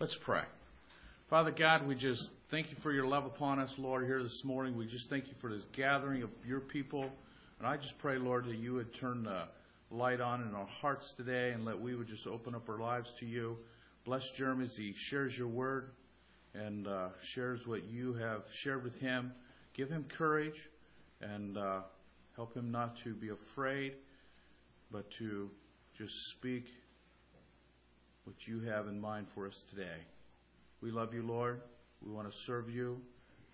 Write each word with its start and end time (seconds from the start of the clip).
Let's 0.00 0.14
pray. 0.14 0.42
Father 1.28 1.50
God, 1.50 1.84
we 1.88 1.96
just 1.96 2.30
thank 2.52 2.70
you 2.70 2.76
for 2.76 2.92
your 2.92 3.08
love 3.08 3.26
upon 3.26 3.58
us, 3.58 3.76
Lord, 3.80 4.06
here 4.06 4.22
this 4.22 4.44
morning. 4.44 4.76
We 4.76 4.86
just 4.86 5.10
thank 5.10 5.26
you 5.26 5.34
for 5.40 5.50
this 5.50 5.64
gathering 5.72 6.22
of 6.22 6.30
your 6.46 6.60
people. 6.60 7.10
And 7.58 7.66
I 7.66 7.78
just 7.78 7.98
pray, 7.98 8.16
Lord, 8.16 8.44
that 8.44 8.54
you 8.54 8.74
would 8.74 8.94
turn 8.94 9.24
the 9.24 9.42
light 9.90 10.20
on 10.20 10.42
in 10.42 10.54
our 10.54 10.66
hearts 10.66 11.14
today 11.14 11.50
and 11.50 11.64
let 11.64 11.80
we 11.80 11.96
would 11.96 12.06
just 12.06 12.28
open 12.28 12.54
up 12.54 12.68
our 12.68 12.78
lives 12.78 13.12
to 13.18 13.26
you. 13.26 13.58
Bless 14.04 14.30
Jeremy 14.30 14.66
as 14.66 14.76
he 14.76 14.92
shares 14.92 15.36
your 15.36 15.48
word 15.48 15.90
and 16.54 16.86
uh, 16.86 17.08
shares 17.24 17.66
what 17.66 17.82
you 17.82 18.14
have 18.14 18.44
shared 18.52 18.84
with 18.84 19.00
him. 19.00 19.32
Give 19.74 19.90
him 19.90 20.04
courage 20.04 20.70
and 21.20 21.58
uh, 21.58 21.80
help 22.36 22.54
him 22.54 22.70
not 22.70 22.98
to 22.98 23.14
be 23.14 23.30
afraid, 23.30 23.94
but 24.92 25.10
to 25.18 25.50
just 25.96 26.14
speak 26.30 26.66
what 28.28 28.46
you 28.46 28.60
have 28.60 28.88
in 28.88 29.00
mind 29.00 29.26
for 29.26 29.46
us 29.46 29.64
today. 29.70 29.96
We 30.82 30.90
love 30.90 31.14
you, 31.14 31.22
Lord. 31.22 31.62
We 32.02 32.12
want 32.12 32.30
to 32.30 32.36
serve 32.36 32.68
you 32.68 33.00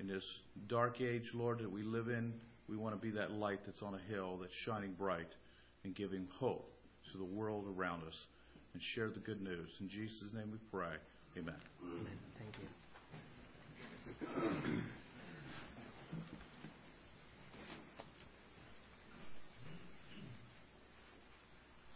in 0.01 0.09
this 0.09 0.41
dark 0.67 1.01
age, 1.01 1.33
Lord, 1.33 1.61
that 1.61 1.71
we 1.71 1.85
live 1.85 2.09
in. 2.09 2.35
We 2.69 2.77
want 2.77 2.93
to 2.93 3.01
be 3.01 3.11
that 3.13 3.31
light 3.31 3.61
that's 3.65 3.83
on 3.83 3.95
a 3.95 4.13
hill 4.13 4.37
that's 4.41 4.53
shining 4.53 4.93
bright 4.95 5.33
and 5.85 5.95
giving 5.95 6.27
hope 6.41 6.73
to 7.13 7.19
the 7.19 7.25
world 7.25 7.67
around 7.79 8.03
us 8.09 8.27
and 8.73 8.83
share 8.83 9.11
the 9.11 9.21
good 9.21 9.41
news. 9.41 9.77
In 9.81 9.89
Jesus' 9.89 10.33
name 10.35 10.51
we 10.51 10.59
pray. 10.73 10.97
Amen. 11.39 11.55
Amen. 11.81 12.19
Thank 12.37 12.57
you. 12.61 12.69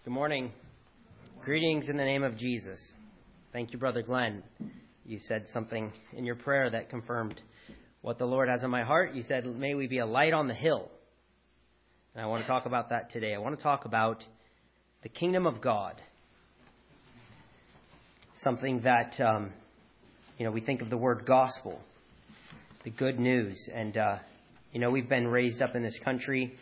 Good 0.04 0.12
morning. 0.12 0.52
Greetings 1.48 1.88
in 1.88 1.96
the 1.96 2.04
name 2.04 2.24
of 2.24 2.36
Jesus. 2.36 2.92
Thank 3.54 3.72
you, 3.72 3.78
Brother 3.78 4.02
Glenn. 4.02 4.42
You 5.06 5.18
said 5.18 5.48
something 5.48 5.90
in 6.12 6.26
your 6.26 6.34
prayer 6.34 6.68
that 6.68 6.90
confirmed 6.90 7.40
what 8.02 8.18
the 8.18 8.26
Lord 8.26 8.50
has 8.50 8.64
in 8.64 8.70
my 8.70 8.82
heart. 8.82 9.14
You 9.14 9.22
said, 9.22 9.46
May 9.46 9.74
we 9.74 9.86
be 9.86 9.96
a 9.96 10.04
light 10.04 10.34
on 10.34 10.46
the 10.46 10.52
hill. 10.52 10.90
And 12.14 12.22
I 12.22 12.26
want 12.26 12.42
to 12.42 12.46
talk 12.46 12.66
about 12.66 12.90
that 12.90 13.08
today. 13.08 13.34
I 13.34 13.38
want 13.38 13.56
to 13.56 13.62
talk 13.62 13.86
about 13.86 14.26
the 15.00 15.08
kingdom 15.08 15.46
of 15.46 15.62
God. 15.62 15.98
Something 18.34 18.80
that, 18.80 19.18
um, 19.18 19.50
you 20.36 20.44
know, 20.44 20.50
we 20.50 20.60
think 20.60 20.82
of 20.82 20.90
the 20.90 20.98
word 20.98 21.24
gospel, 21.24 21.80
the 22.84 22.90
good 22.90 23.18
news. 23.18 23.70
And, 23.72 23.96
uh, 23.96 24.18
you 24.74 24.80
know, 24.80 24.90
we've 24.90 25.08
been 25.08 25.26
raised 25.26 25.62
up 25.62 25.74
in 25.74 25.82
this 25.82 25.98
country, 25.98 26.54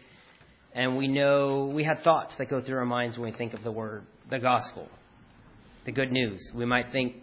and 0.75 0.97
we 0.97 1.09
know 1.09 1.65
we 1.65 1.83
have 1.83 2.03
thoughts 2.03 2.37
that 2.37 2.49
go 2.49 2.61
through 2.61 2.79
our 2.79 2.87
minds 2.87 3.19
when 3.19 3.33
we 3.33 3.37
think 3.37 3.53
of 3.53 3.65
the 3.65 3.73
word, 3.73 4.07
the 4.29 4.39
gospel, 4.39 4.89
the 5.85 5.93
good 5.93 6.11
news. 6.11 6.51
We 6.55 6.65
might 6.65 6.91
think, 6.91 7.15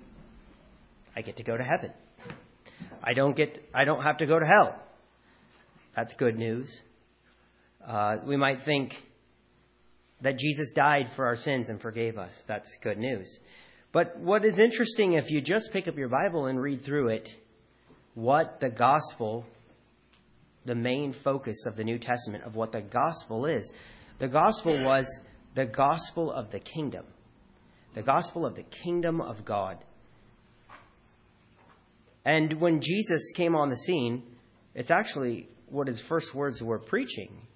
I 1.15 1.21
get 1.21 1.37
to 1.37 1.43
go 1.43 1.55
to 1.55 1.63
heaven. 1.63 1.91
I 3.03 3.13
don't 3.13 3.35
get, 3.35 3.63
I 3.73 3.83
don't 3.83 4.03
have 4.03 4.17
to 4.17 4.25
go 4.25 4.39
to 4.39 4.45
hell. 4.45 4.79
That's 5.95 6.13
good 6.13 6.37
news. 6.37 6.79
Uh, 7.85 8.17
we 8.25 8.37
might 8.37 8.61
think 8.61 8.95
that 10.21 10.39
Jesus 10.39 10.71
died 10.71 11.09
for 11.15 11.25
our 11.25 11.35
sins 11.35 11.69
and 11.69 11.81
forgave 11.81 12.17
us. 12.17 12.43
That's 12.47 12.77
good 12.81 12.97
news. 12.97 13.39
But 13.91 14.17
what 14.17 14.45
is 14.45 14.57
interesting, 14.57 15.13
if 15.13 15.29
you 15.29 15.41
just 15.41 15.71
pick 15.71 15.87
up 15.87 15.97
your 15.97 16.07
Bible 16.07 16.45
and 16.45 16.59
read 16.59 16.81
through 16.81 17.09
it, 17.09 17.29
what 18.15 18.59
the 18.59 18.69
gospel, 18.69 19.45
the 20.65 20.75
main 20.75 21.11
focus 21.11 21.65
of 21.67 21.75
the 21.75 21.83
New 21.83 21.99
Testament, 21.99 22.45
of 22.45 22.55
what 22.55 22.71
the 22.71 22.81
gospel 22.81 23.45
is, 23.45 23.71
the 24.19 24.29
gospel 24.29 24.83
was 24.85 25.05
the 25.53 25.65
gospel 25.65 26.31
of 26.31 26.51
the 26.51 26.59
kingdom, 26.59 27.05
the 27.93 28.01
gospel 28.01 28.45
of 28.45 28.55
the 28.55 28.63
kingdom 28.63 29.21
of 29.21 29.45
God. 29.45 29.77
And 32.25 32.53
when 32.61 32.81
Jesus 32.81 33.31
came 33.35 33.55
on 33.55 33.69
the 33.69 33.75
scene, 33.75 34.23
it's 34.73 34.91
actually 34.91 35.49
what 35.69 35.87
his 35.87 35.99
first 35.99 36.33
words 36.33 36.61
were 36.61 36.79
preaching. 36.79 37.47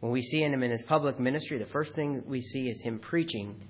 When 0.00 0.12
we 0.12 0.22
see 0.22 0.40
him 0.40 0.62
in 0.62 0.70
his 0.70 0.82
public 0.82 1.18
ministry, 1.18 1.58
the 1.58 1.66
first 1.66 1.94
thing 1.94 2.22
we 2.26 2.42
see 2.42 2.68
is 2.68 2.82
him 2.82 2.98
preaching 2.98 3.60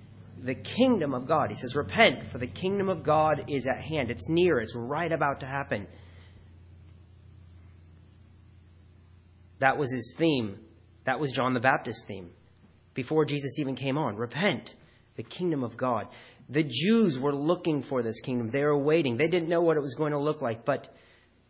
the 0.43 0.55
kingdom 0.55 1.15
of 1.15 1.27
God. 1.27 1.51
He 1.51 1.57
says, 1.57 1.75
Repent, 1.75 2.29
for 2.31 2.39
the 2.39 2.47
kingdom 2.47 2.89
of 2.89 3.03
God 3.03 3.45
is 3.49 3.67
at 3.67 3.81
hand. 3.81 4.11
It's 4.11 4.29
near, 4.29 4.59
it's 4.59 4.77
right 4.77 5.11
about 5.11 5.41
to 5.41 5.47
happen. 5.47 5.87
That 9.61 9.79
was 9.79 9.93
his 9.93 10.15
theme. 10.19 10.59
That 11.05 11.21
was 11.21 11.33
John 11.33 11.55
the 11.55 11.61
Baptist's 11.61 12.05
theme. 12.05 12.31
Before 12.95 13.25
Jesus 13.25 13.59
even 13.59 13.75
came 13.75 13.99
on, 13.99 14.17
repent, 14.17 14.75
the 15.17 15.23
kingdom 15.23 15.63
of 15.63 15.77
God. 15.77 16.09
The 16.49 16.65
Jews 16.65 17.19
were 17.19 17.35
looking 17.35 17.83
for 17.83 18.03
this 18.03 18.21
kingdom. 18.21 18.51
They 18.51 18.65
were 18.65 18.79
waiting. 18.79 19.17
They 19.17 19.29
didn't 19.29 19.49
know 19.49 19.63
what 19.63 19.77
it 19.77 19.81
was 19.81 19.95
going 19.95 20.13
to 20.13 20.19
look 20.19 20.43
like, 20.43 20.65
but 20.65 20.89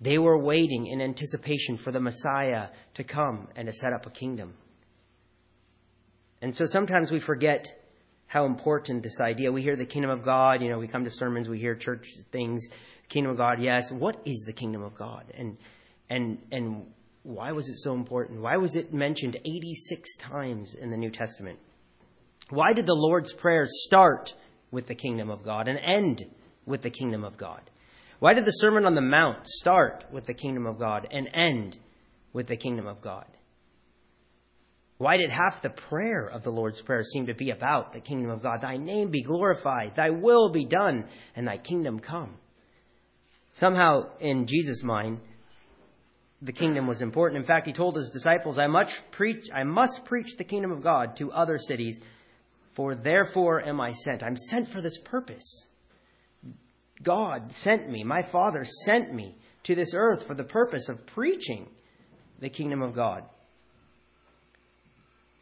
they 0.01 0.19
were 0.19 0.39
waiting 0.39 0.87
in 0.87 1.01
anticipation 1.01 1.77
for 1.77 1.93
the 1.93 2.01
Messiah 2.01 2.69
to 2.95 3.05
come 3.05 3.49
and 3.57 3.69
to 3.69 3.75
set 3.75 3.93
up 3.93 4.07
a 4.07 4.11
kingdom. 4.11 4.55
And 6.41 6.55
so 6.55 6.67
sometimes 6.67 7.11
we 7.11 7.21
forget 7.21 7.67
how 8.27 8.45
important 8.45 9.03
this 9.03 9.21
idea. 9.21 9.53
We 9.53 9.63
hear 9.63 9.77
the 9.77 9.87
kingdom 9.87 10.11
of 10.11 10.25
God, 10.25 10.63
you 10.63 10.69
know, 10.69 10.79
we 10.79 10.89
come 10.89 11.05
to 11.05 11.11
sermons, 11.11 11.49
we 11.49 11.59
hear 11.59 11.75
church 11.75 12.07
things, 12.33 12.67
kingdom 13.09 13.33
of 13.33 13.39
God, 13.39 13.61
yes. 13.61 13.91
What 13.91 14.21
is 14.25 14.45
the 14.47 14.53
kingdom 14.53 14.83
of 14.83 14.95
God? 14.95 15.33
And 15.37 15.57
and 16.11 16.39
and 16.53 16.87
why 17.25 17.53
was 17.53 17.69
it 17.71 17.79
so 17.79 17.95
important? 17.95 18.43
Why 18.43 18.59
was 18.59 18.77
it 18.77 18.93
mentioned 18.93 19.37
86 19.45 20.17
times 20.17 20.75
in 20.75 20.91
the 20.91 20.97
New 20.97 21.11
Testament? 21.11 21.59
Why 22.51 22.75
did 22.75 22.85
the 22.85 22.95
Lord's 22.95 23.33
Prayer 23.33 23.65
start 23.67 24.35
with 24.71 24.87
the 24.87 24.95
kingdom 24.95 25.31
of 25.31 25.43
God 25.43 25.67
and 25.67 25.79
end 25.79 26.23
with 26.67 26.83
the 26.83 26.91
kingdom 26.91 27.25
of 27.25 27.39
God? 27.39 27.63
Why 28.19 28.35
did 28.35 28.45
the 28.45 28.51
Sermon 28.51 28.85
on 28.85 28.95
the 28.95 29.01
Mount 29.01 29.47
start 29.47 30.05
with 30.13 30.27
the 30.27 30.35
kingdom 30.35 30.67
of 30.67 30.79
God 30.79 31.09
and 31.11 31.29
end 31.35 31.79
with 32.35 32.47
the 32.47 32.59
kingdom 32.59 32.87
of 32.87 33.01
God? 33.01 33.27
Why 34.99 35.17
did 35.17 35.31
half 35.31 35.63
the 35.63 35.71
prayer 35.71 36.27
of 36.27 36.43
the 36.43 36.53
Lord's 36.53 36.83
Prayer 36.83 37.03
seem 37.03 37.27
to 37.27 37.35
be 37.35 37.51
about 37.51 37.95
the 37.95 38.01
kingdom 38.01 38.31
of 38.31 38.43
God? 38.43 38.61
Thy 38.61 38.77
name 38.77 39.11
be 39.11 39.23
glorified, 39.23 39.97
thy 39.97 40.11
will 40.11 40.51
be 40.51 40.67
done, 40.67 41.07
and 41.35 41.49
thy 41.49 41.57
kingdom 41.57 42.01
come. 42.01 42.37
Somehow, 43.53 44.11
in 44.21 44.47
Jesus' 44.47 44.83
mind, 44.83 45.21
the 46.43 46.53
kingdom 46.53 46.87
was 46.87 47.03
important. 47.03 47.41
In 47.41 47.47
fact, 47.47 47.67
he 47.67 47.73
told 47.73 47.97
his 47.97 48.11
disciples, 48.11 48.59
I 48.59 48.67
must 48.67 49.01
preach, 49.11 49.47
I 49.53 49.65
must 49.65 50.05
preach 50.05 50.37
the 50.37 50.45
kingdom 50.45 50.73
of 50.73 50.83
God 50.83 51.17
to 51.17 51.33
other 51.33 51.59
cities 51.59 51.99
for 52.75 52.95
therefore 52.95 53.65
am 53.65 53.81
I 53.81 53.93
sent. 53.93 54.23
I'm 54.23 54.37
sent 54.37 54.69
for 54.69 54.81
this 54.81 54.99
purpose. 54.99 55.67
God 57.03 57.53
sent 57.53 57.89
me. 57.89 58.05
My 58.05 58.23
Father 58.23 58.65
sent 58.65 59.13
me 59.13 59.37
to 59.65 59.75
this 59.75 59.95
earth 59.95 60.27
for 60.27 60.35
the 60.35 60.45
purpose 60.45 60.89
of 60.89 61.07
preaching 61.07 61.69
the 62.41 62.49
kingdom 62.49 62.83
of 62.83 62.95
God. 62.95 63.25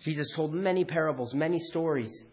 Jesus 0.01 0.35
told 0.35 0.53
many 0.53 0.85
parables, 0.85 1.35
many 1.35 1.59
stories 1.59 2.25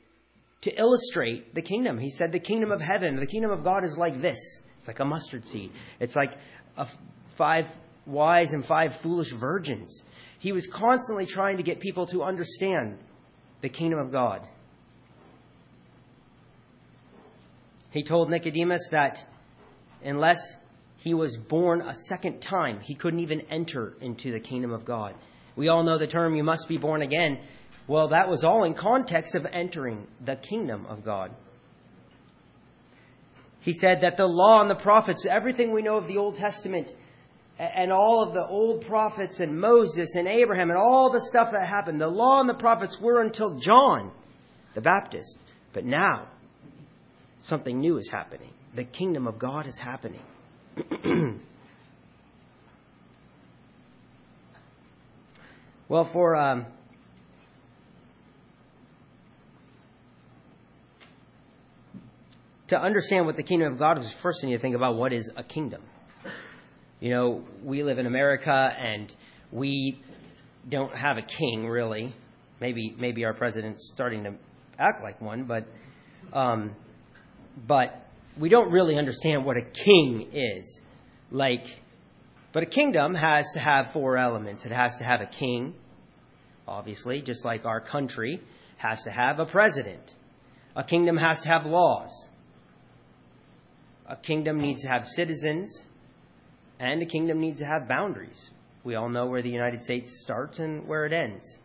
to 0.62 0.72
illustrate 0.78 1.56
the 1.56 1.62
kingdom. 1.62 1.98
He 1.98 2.10
said, 2.10 2.32
The 2.32 2.40
kingdom 2.40 2.72
of 2.72 2.82
heaven, 2.82 3.16
the 3.16 3.28
kingdom 3.28 3.52
of 3.52 3.64
God 3.64 3.84
is 3.84 3.98
like 3.98 4.22
this. 4.22 4.40
It's 4.80 4.88
like 4.88 5.00
a 5.00 5.06
mustard 5.06 5.46
seed. 5.46 5.72
It's 6.00 6.16
like 6.16 6.34
a 6.78 6.88
five 7.38 7.70
wise 8.10 8.54
and 8.54 8.66
five 8.66 8.96
foolish 8.98 9.32
virgins. 9.32 10.04
He 10.40 10.52
was 10.52 10.68
constantly 10.68 11.26
trying 11.26 11.58
to 11.58 11.64
get 11.64 11.80
people 11.80 12.08
to 12.08 12.24
understand 12.24 12.98
the 13.62 13.70
kingdom 13.70 14.00
of 14.00 14.12
God. 14.12 14.42
He 17.92 18.04
told 18.04 18.30
Nicodemus 18.30 18.90
that 18.92 19.26
unless 20.04 20.56
he 20.98 21.14
was 21.14 21.38
born 21.38 21.82
a 21.82 21.94
second 21.94 22.42
time, 22.42 22.80
he 22.82 22.96
couldn't 22.96 23.20
even 23.22 23.42
enter 23.50 23.96
into 24.02 24.32
the 24.32 24.40
kingdom 24.40 24.72
of 24.72 24.86
God. 24.86 25.16
We 25.56 25.68
all 25.68 25.84
know 25.84 25.98
the 25.98 26.08
term, 26.08 26.36
you 26.36 26.44
must 26.44 26.68
be 26.68 26.78
born 26.78 27.02
again. 27.02 27.40
Well, 27.88 28.10
that 28.10 28.30
was 28.30 28.44
all 28.44 28.64
in 28.64 28.76
context 28.76 29.36
of 29.36 29.46
entering 29.46 30.08
the 30.24 30.36
kingdom 30.36 30.86
of 30.86 31.04
God. 31.04 31.32
He 33.62 33.74
said 33.74 34.02
that 34.02 34.16
the 34.16 34.28
law 34.28 34.62
and 34.62 34.70
the 34.70 34.76
prophets, 34.76 35.26
everything 35.26 35.72
we 35.72 35.82
know 35.82 35.98
of 35.98 36.08
the 36.08 36.18
Old 36.18 36.36
Testament, 36.36 36.94
and 37.60 37.92
all 37.92 38.24
of 38.26 38.34
the 38.34 38.48
old 38.48 38.86
prophets 38.86 39.42
and 39.42 39.60
Moses 39.60 40.16
and 40.16 40.28
Abraham 40.30 40.70
and 40.70 40.80
all 40.80 41.12
the 41.12 41.20
stuff 41.20 41.52
that 41.52 41.68
happened, 41.68 42.00
the 42.00 42.08
law 42.08 42.40
and 42.40 42.48
the 42.48 42.54
prophets 42.54 43.00
were 43.02 43.22
until 43.22 43.60
John 43.60 44.14
the 44.76 44.82
Baptist. 44.82 45.38
But 45.74 45.84
now, 45.84 46.30
something 47.42 47.80
new 47.80 47.98
is 47.98 48.10
happening. 48.10 48.54
The 48.76 48.86
kingdom 48.86 49.28
of 49.28 49.38
God 49.38 49.68
is 49.68 49.78
happening. 49.78 50.22
well, 55.90 56.06
for 56.06 56.38
um, 56.38 56.66
to 62.68 62.80
understand 62.80 63.26
what 63.26 63.36
the 63.36 63.44
kingdom 63.44 63.74
of 63.74 63.80
God 63.80 64.00
is, 64.00 64.10
first 64.22 64.40
thing 64.40 64.50
you 64.50 64.60
think 64.60 64.78
about 64.78 64.96
what 64.96 65.12
is 65.12 65.30
a 65.36 65.44
kingdom. 65.44 65.82
You 67.00 67.12
know, 67.12 67.44
we 67.64 67.84
live 67.84 67.98
in 67.98 68.06
America 68.06 68.52
and 68.52 69.14
we 69.52 70.02
don't 70.68 70.94
have 70.94 71.18
a 71.18 71.22
king 71.22 71.68
really. 71.68 72.14
Maybe 72.60 72.94
maybe 72.98 73.24
our 73.24 73.34
president's 73.34 73.90
starting 73.94 74.26
to 74.26 74.34
act 74.78 75.02
like 75.02 75.22
one, 75.22 75.46
but 75.46 75.66
um, 76.34 76.76
but 77.68 78.06
we 78.38 78.50
don't 78.50 78.72
really 78.72 78.98
understand 78.98 79.46
what 79.46 79.56
a 79.56 79.62
king 79.62 80.30
is. 80.34 80.82
Like, 81.32 81.66
but 82.52 82.64
a 82.64 82.66
kingdom 82.66 83.16
has 83.16 83.52
to 83.54 83.60
have 83.60 83.92
four 83.92 84.18
elements. 84.18 84.66
It 84.66 84.72
has 84.72 84.98
to 84.98 85.04
have 85.04 85.22
a 85.22 85.26
king, 85.26 85.76
obviously, 86.68 87.22
just 87.22 87.46
like 87.46 87.66
our 87.66 87.80
country 87.80 88.42
has 88.78 89.04
to 89.04 89.12
have 89.12 89.40
a 89.40 89.46
president. 89.46 90.16
A 90.76 90.84
kingdom 90.84 91.18
has 91.18 91.44
to 91.44 91.50
have 91.50 91.66
laws. 91.66 92.28
A 94.06 94.16
kingdom 94.16 94.60
needs 94.60 94.82
to 94.82 94.88
have 94.88 95.06
citizens, 95.06 95.86
and 96.80 97.02
a 97.02 97.06
kingdom 97.06 97.40
needs 97.40 97.60
to 97.60 97.66
have 97.66 97.88
boundaries. 97.88 98.50
We 98.84 98.96
all 98.96 99.10
know 99.10 99.28
where 99.28 99.42
the 99.42 99.50
United 99.50 99.84
States 99.84 100.22
starts 100.22 100.60
and 100.60 100.88
where 100.88 101.06
it 101.06 101.14
ends. 101.14 101.58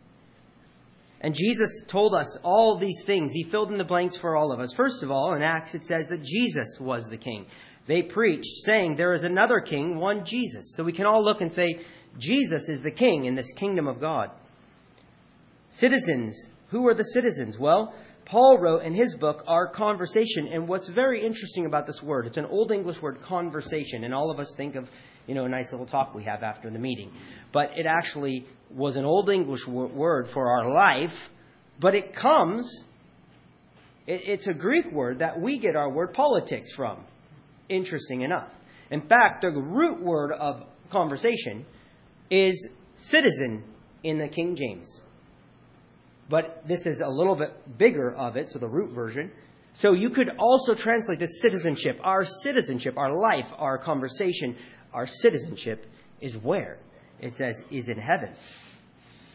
And 1.21 1.33
Jesus 1.33 1.83
told 1.87 2.13
us 2.13 2.37
all 2.43 2.77
these 2.77 3.03
things. 3.05 3.31
He 3.31 3.43
filled 3.43 3.71
in 3.71 3.77
the 3.77 3.85
blanks 3.85 4.17
for 4.17 4.35
all 4.35 4.51
of 4.51 4.59
us. 4.59 4.73
First 4.73 5.01
of 5.01 5.09
all, 5.09 5.33
in 5.33 5.41
Acts, 5.41 5.73
it 5.73 5.85
says 5.85 6.07
that 6.09 6.21
Jesus 6.21 6.77
was 6.79 7.07
the 7.07 7.17
king. 7.17 7.45
They 7.87 8.01
preached, 8.01 8.57
saying, 8.63 8.95
There 8.95 9.13
is 9.13 9.23
another 9.23 9.59
king, 9.61 9.97
one 9.97 10.25
Jesus. 10.25 10.73
So 10.75 10.83
we 10.83 10.91
can 10.91 11.05
all 11.05 11.23
look 11.23 11.41
and 11.41 11.51
say, 11.51 11.79
Jesus 12.17 12.69
is 12.69 12.81
the 12.81 12.91
king 12.91 13.25
in 13.25 13.35
this 13.35 13.53
kingdom 13.53 13.87
of 13.87 13.99
God. 13.99 14.31
Citizens. 15.69 16.47
Who 16.69 16.87
are 16.87 16.93
the 16.93 17.03
citizens? 17.03 17.57
Well, 17.57 17.93
Paul 18.25 18.57
wrote 18.57 18.81
in 18.81 18.93
his 18.93 19.15
book, 19.15 19.43
Our 19.47 19.67
Conversation. 19.67 20.47
And 20.51 20.67
what's 20.67 20.87
very 20.87 21.23
interesting 21.23 21.65
about 21.65 21.85
this 21.85 22.01
word, 22.01 22.25
it's 22.25 22.37
an 22.37 22.45
Old 22.45 22.71
English 22.71 23.01
word, 23.01 23.21
conversation. 23.21 24.03
And 24.03 24.13
all 24.13 24.31
of 24.31 24.39
us 24.39 24.53
think 24.57 24.75
of, 24.75 24.89
you 25.27 25.35
know, 25.35 25.45
a 25.45 25.49
nice 25.49 25.71
little 25.71 25.85
talk 25.85 26.15
we 26.15 26.23
have 26.23 26.41
after 26.41 26.69
the 26.69 26.79
meeting. 26.79 27.11
But 27.51 27.77
it 27.77 27.85
actually 27.85 28.45
was 28.71 28.95
an 28.95 29.05
Old 29.05 29.29
English 29.29 29.67
word 29.67 30.27
for 30.29 30.49
our 30.49 30.67
life, 30.69 31.13
but 31.79 31.93
it 31.93 32.15
comes, 32.15 32.83
it's 34.07 34.47
a 34.47 34.53
Greek 34.53 34.91
word 34.91 35.19
that 35.19 35.39
we 35.39 35.59
get 35.59 35.75
our 35.75 35.89
word 35.89 36.13
politics 36.13 36.71
from. 36.73 37.03
Interesting 37.69 38.21
enough. 38.21 38.49
In 38.89 39.01
fact, 39.01 39.41
the 39.41 39.51
root 39.51 40.01
word 40.01 40.31
of 40.31 40.63
conversation 40.89 41.65
is 42.29 42.67
citizen 42.95 43.63
in 44.03 44.17
the 44.17 44.27
King 44.27 44.55
James. 44.55 45.01
But 46.29 46.67
this 46.67 46.85
is 46.85 47.01
a 47.01 47.07
little 47.07 47.35
bit 47.35 47.77
bigger 47.77 48.13
of 48.13 48.35
it, 48.35 48.49
so 48.49 48.59
the 48.59 48.67
root 48.67 48.93
version. 48.93 49.31
So 49.73 49.93
you 49.93 50.09
could 50.09 50.29
also 50.39 50.73
translate 50.73 51.19
this 51.19 51.41
citizenship. 51.41 51.99
Our 52.03 52.23
citizenship, 52.23 52.97
our 52.97 53.13
life, 53.13 53.51
our 53.57 53.77
conversation, 53.77 54.55
our 54.93 55.05
citizenship 55.05 55.85
is 56.21 56.37
where? 56.37 56.77
It 57.19 57.35
says, 57.35 57.63
is 57.69 57.89
in 57.89 57.97
heaven. 57.97 58.33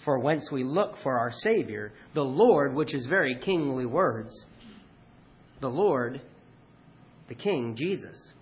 For 0.02 0.19
whence 0.19 0.50
we 0.50 0.64
look 0.64 0.96
for 0.96 1.19
our 1.19 1.31
Savior, 1.31 1.92
the 2.14 2.25
Lord, 2.25 2.75
which 2.75 2.94
is 2.94 3.06
very 3.06 3.38
kingly 3.38 3.84
words, 3.84 4.46
the 5.60 5.70
Lord, 5.70 6.20
the 7.28 7.34
King, 7.34 7.75
Jesus. 7.75 8.32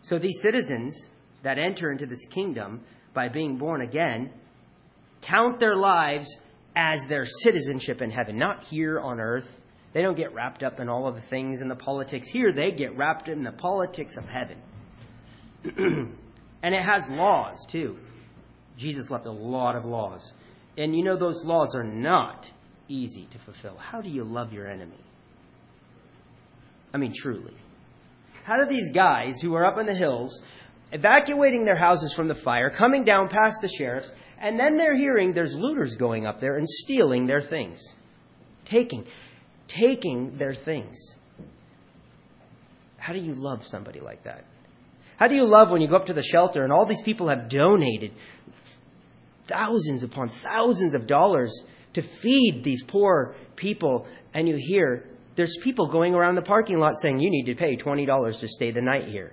So 0.00 0.18
these 0.18 0.40
citizens 0.40 1.08
that 1.42 1.58
enter 1.58 1.90
into 1.90 2.06
this 2.06 2.24
kingdom 2.26 2.82
by 3.12 3.28
being 3.28 3.58
born 3.58 3.80
again 3.80 4.30
count 5.20 5.58
their 5.58 5.76
lives 5.76 6.38
as 6.76 7.04
their 7.04 7.24
citizenship 7.24 8.02
in 8.02 8.10
heaven, 8.10 8.38
not 8.38 8.64
here 8.64 8.98
on 8.98 9.20
earth. 9.20 9.48
They 9.92 10.02
don't 10.02 10.16
get 10.16 10.34
wrapped 10.34 10.62
up 10.62 10.80
in 10.80 10.88
all 10.88 11.06
of 11.06 11.14
the 11.14 11.20
things 11.20 11.60
in 11.60 11.68
the 11.68 11.76
politics 11.76 12.28
here. 12.28 12.52
They 12.52 12.72
get 12.72 12.96
wrapped 12.96 13.28
in 13.28 13.44
the 13.44 13.52
politics 13.52 14.16
of 14.16 14.24
heaven. 14.24 14.58
and 16.62 16.74
it 16.74 16.82
has 16.82 17.08
laws, 17.08 17.66
too. 17.70 17.96
Jesus 18.76 19.10
left 19.10 19.26
a 19.26 19.30
lot 19.30 19.76
of 19.76 19.84
laws. 19.84 20.32
And 20.76 20.96
you 20.96 21.04
know, 21.04 21.16
those 21.16 21.44
laws 21.44 21.76
are 21.76 21.84
not 21.84 22.50
easy 22.88 23.26
to 23.30 23.38
fulfill. 23.38 23.76
How 23.76 24.00
do 24.00 24.10
you 24.10 24.24
love 24.24 24.52
your 24.52 24.68
enemy? 24.68 24.98
I 26.92 26.98
mean, 26.98 27.12
truly. 27.14 27.54
How 28.44 28.56
do 28.56 28.66
these 28.66 28.90
guys 28.92 29.40
who 29.40 29.54
are 29.54 29.64
up 29.64 29.78
in 29.78 29.86
the 29.86 29.94
hills, 29.94 30.42
evacuating 30.94 31.64
their 31.64 31.76
houses 31.76 32.14
from 32.14 32.28
the 32.28 32.34
fire, 32.34 32.70
coming 32.70 33.04
down 33.04 33.28
past 33.28 33.60
the 33.60 33.68
sheriffs, 33.68 34.10
and 34.38 34.58
then 34.58 34.76
they're 34.76 34.96
hearing 34.96 35.32
there's 35.32 35.54
looters 35.54 35.96
going 35.96 36.24
up 36.24 36.40
there 36.40 36.56
and 36.56 36.66
stealing 36.68 37.26
their 37.26 37.42
things? 37.42 37.82
Taking, 38.64 39.04
taking 39.66 40.38
their 40.38 40.54
things. 40.54 40.96
How 42.96 43.12
do 43.12 43.18
you 43.18 43.34
love 43.34 43.64
somebody 43.64 44.00
like 44.00 44.24
that? 44.24 44.44
How 45.16 45.28
do 45.28 45.34
you 45.34 45.44
love 45.44 45.70
when 45.70 45.80
you 45.80 45.88
go 45.88 45.96
up 45.96 46.06
to 46.06 46.14
the 46.14 46.22
shelter 46.22 46.62
and 46.62 46.72
all 46.72 46.86
these 46.86 47.02
people 47.02 47.28
have 47.28 47.48
donated 47.48 48.12
thousands 49.46 50.04
upon 50.04 50.30
thousands 50.42 50.94
of 50.94 51.06
dollars 51.06 51.52
to 51.94 52.02
feed 52.02 52.62
these 52.64 52.82
poor 52.84 53.34
people, 53.56 54.06
and 54.32 54.48
you 54.48 54.56
hear 54.58 55.08
there's 55.36 55.56
people 55.62 55.88
going 55.88 56.14
around 56.14 56.36
the 56.36 56.42
parking 56.42 56.78
lot 56.78 56.98
saying, 56.98 57.18
You 57.18 57.30
need 57.30 57.44
to 57.46 57.54
pay 57.54 57.76
$20 57.76 58.40
to 58.40 58.48
stay 58.48 58.70
the 58.70 58.80
night 58.80 59.04
here. 59.04 59.32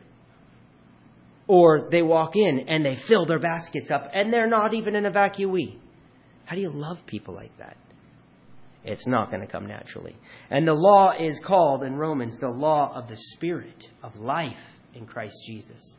Or 1.51 1.89
they 1.89 2.01
walk 2.01 2.37
in 2.37 2.69
and 2.69 2.85
they 2.85 2.95
fill 2.95 3.25
their 3.25 3.37
baskets 3.37 3.91
up 3.91 4.09
and 4.13 4.31
they're 4.31 4.47
not 4.47 4.73
even 4.73 4.95
an 4.95 5.03
evacuee. 5.03 5.75
How 6.45 6.55
do 6.55 6.61
you 6.61 6.69
love 6.69 7.05
people 7.05 7.33
like 7.33 7.57
that? 7.57 7.75
It's 8.85 9.05
not 9.05 9.29
going 9.31 9.41
to 9.41 9.51
come 9.51 9.67
naturally. 9.67 10.15
And 10.49 10.65
the 10.65 10.73
law 10.73 11.11
is 11.11 11.41
called 11.41 11.83
in 11.83 11.97
Romans 11.97 12.37
the 12.37 12.49
law 12.49 12.95
of 12.95 13.09
the 13.09 13.17
Spirit 13.17 13.89
of 14.01 14.15
life 14.15 14.63
in 14.93 15.05
Christ 15.05 15.43
Jesus. 15.45 15.97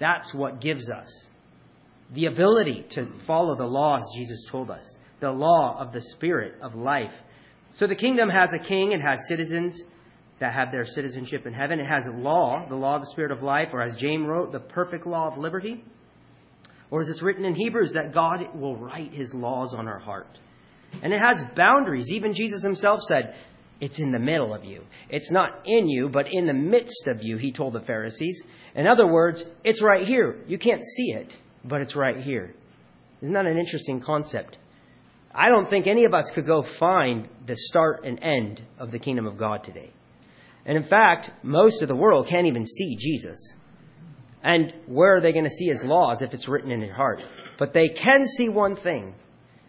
That's 0.00 0.34
what 0.34 0.60
gives 0.60 0.90
us 0.90 1.28
the 2.12 2.26
ability 2.26 2.84
to 2.90 3.06
follow 3.28 3.54
the 3.54 3.68
laws 3.68 4.02
Jesus 4.16 4.44
told 4.50 4.72
us, 4.72 4.98
the 5.20 5.30
law 5.30 5.78
of 5.78 5.92
the 5.92 6.02
Spirit 6.02 6.60
of 6.62 6.74
life. 6.74 7.14
So 7.74 7.86
the 7.86 7.94
kingdom 7.94 8.28
has 8.28 8.52
a 8.52 8.58
king, 8.58 8.92
and 8.92 9.00
has 9.00 9.28
citizens 9.28 9.80
that 10.40 10.52
have 10.52 10.72
their 10.72 10.84
citizenship 10.84 11.46
in 11.46 11.52
heaven. 11.52 11.80
It 11.80 11.86
has 11.86 12.06
law, 12.08 12.66
the 12.68 12.74
law 12.74 12.96
of 12.96 13.02
the 13.02 13.10
Spirit 13.12 13.30
of 13.30 13.42
life, 13.42 13.68
or 13.72 13.82
as 13.82 13.96
James 13.96 14.26
wrote, 14.26 14.52
the 14.52 14.60
perfect 14.60 15.06
law 15.06 15.30
of 15.30 15.38
liberty. 15.38 15.84
Or 16.90 17.00
as 17.00 17.08
it's 17.08 17.22
written 17.22 17.44
in 17.44 17.54
Hebrews, 17.54 17.92
that 17.92 18.12
God 18.12 18.54
will 18.54 18.76
write 18.76 19.12
his 19.12 19.34
laws 19.34 19.74
on 19.74 19.88
our 19.88 19.98
heart. 19.98 20.38
And 21.02 21.12
it 21.12 21.20
has 21.20 21.44
boundaries. 21.54 22.10
Even 22.12 22.32
Jesus 22.32 22.62
himself 22.62 23.00
said, 23.00 23.34
it's 23.80 23.98
in 23.98 24.12
the 24.12 24.18
middle 24.18 24.54
of 24.54 24.64
you. 24.64 24.84
It's 25.08 25.30
not 25.30 25.62
in 25.64 25.88
you, 25.88 26.08
but 26.08 26.28
in 26.30 26.46
the 26.46 26.54
midst 26.54 27.06
of 27.06 27.22
you, 27.22 27.36
he 27.36 27.52
told 27.52 27.72
the 27.72 27.80
Pharisees. 27.80 28.44
In 28.74 28.86
other 28.86 29.06
words, 29.06 29.44
it's 29.64 29.82
right 29.82 30.06
here. 30.06 30.38
You 30.46 30.58
can't 30.58 30.84
see 30.84 31.12
it, 31.12 31.36
but 31.64 31.80
it's 31.80 31.96
right 31.96 32.18
here. 32.18 32.54
Isn't 33.20 33.34
that 33.34 33.46
an 33.46 33.58
interesting 33.58 34.00
concept? 34.00 34.58
I 35.34 35.48
don't 35.48 35.68
think 35.68 35.86
any 35.86 36.04
of 36.04 36.14
us 36.14 36.30
could 36.30 36.46
go 36.46 36.62
find 36.62 37.28
the 37.44 37.56
start 37.56 38.04
and 38.04 38.22
end 38.22 38.62
of 38.78 38.92
the 38.92 39.00
kingdom 39.00 39.26
of 39.26 39.36
God 39.36 39.64
today. 39.64 39.90
And 40.66 40.76
in 40.76 40.84
fact, 40.84 41.30
most 41.42 41.82
of 41.82 41.88
the 41.88 41.96
world 41.96 42.26
can't 42.26 42.46
even 42.46 42.64
see 42.64 42.96
Jesus. 42.96 43.54
And 44.42 44.74
where 44.86 45.16
are 45.16 45.20
they 45.20 45.32
going 45.32 45.44
to 45.44 45.50
see 45.50 45.66
his 45.66 45.84
laws 45.84 46.22
if 46.22 46.34
it's 46.34 46.48
written 46.48 46.70
in 46.70 46.80
their 46.80 46.94
heart? 46.94 47.24
But 47.58 47.72
they 47.72 47.88
can 47.88 48.26
see 48.26 48.48
one 48.48 48.76
thing, 48.76 49.14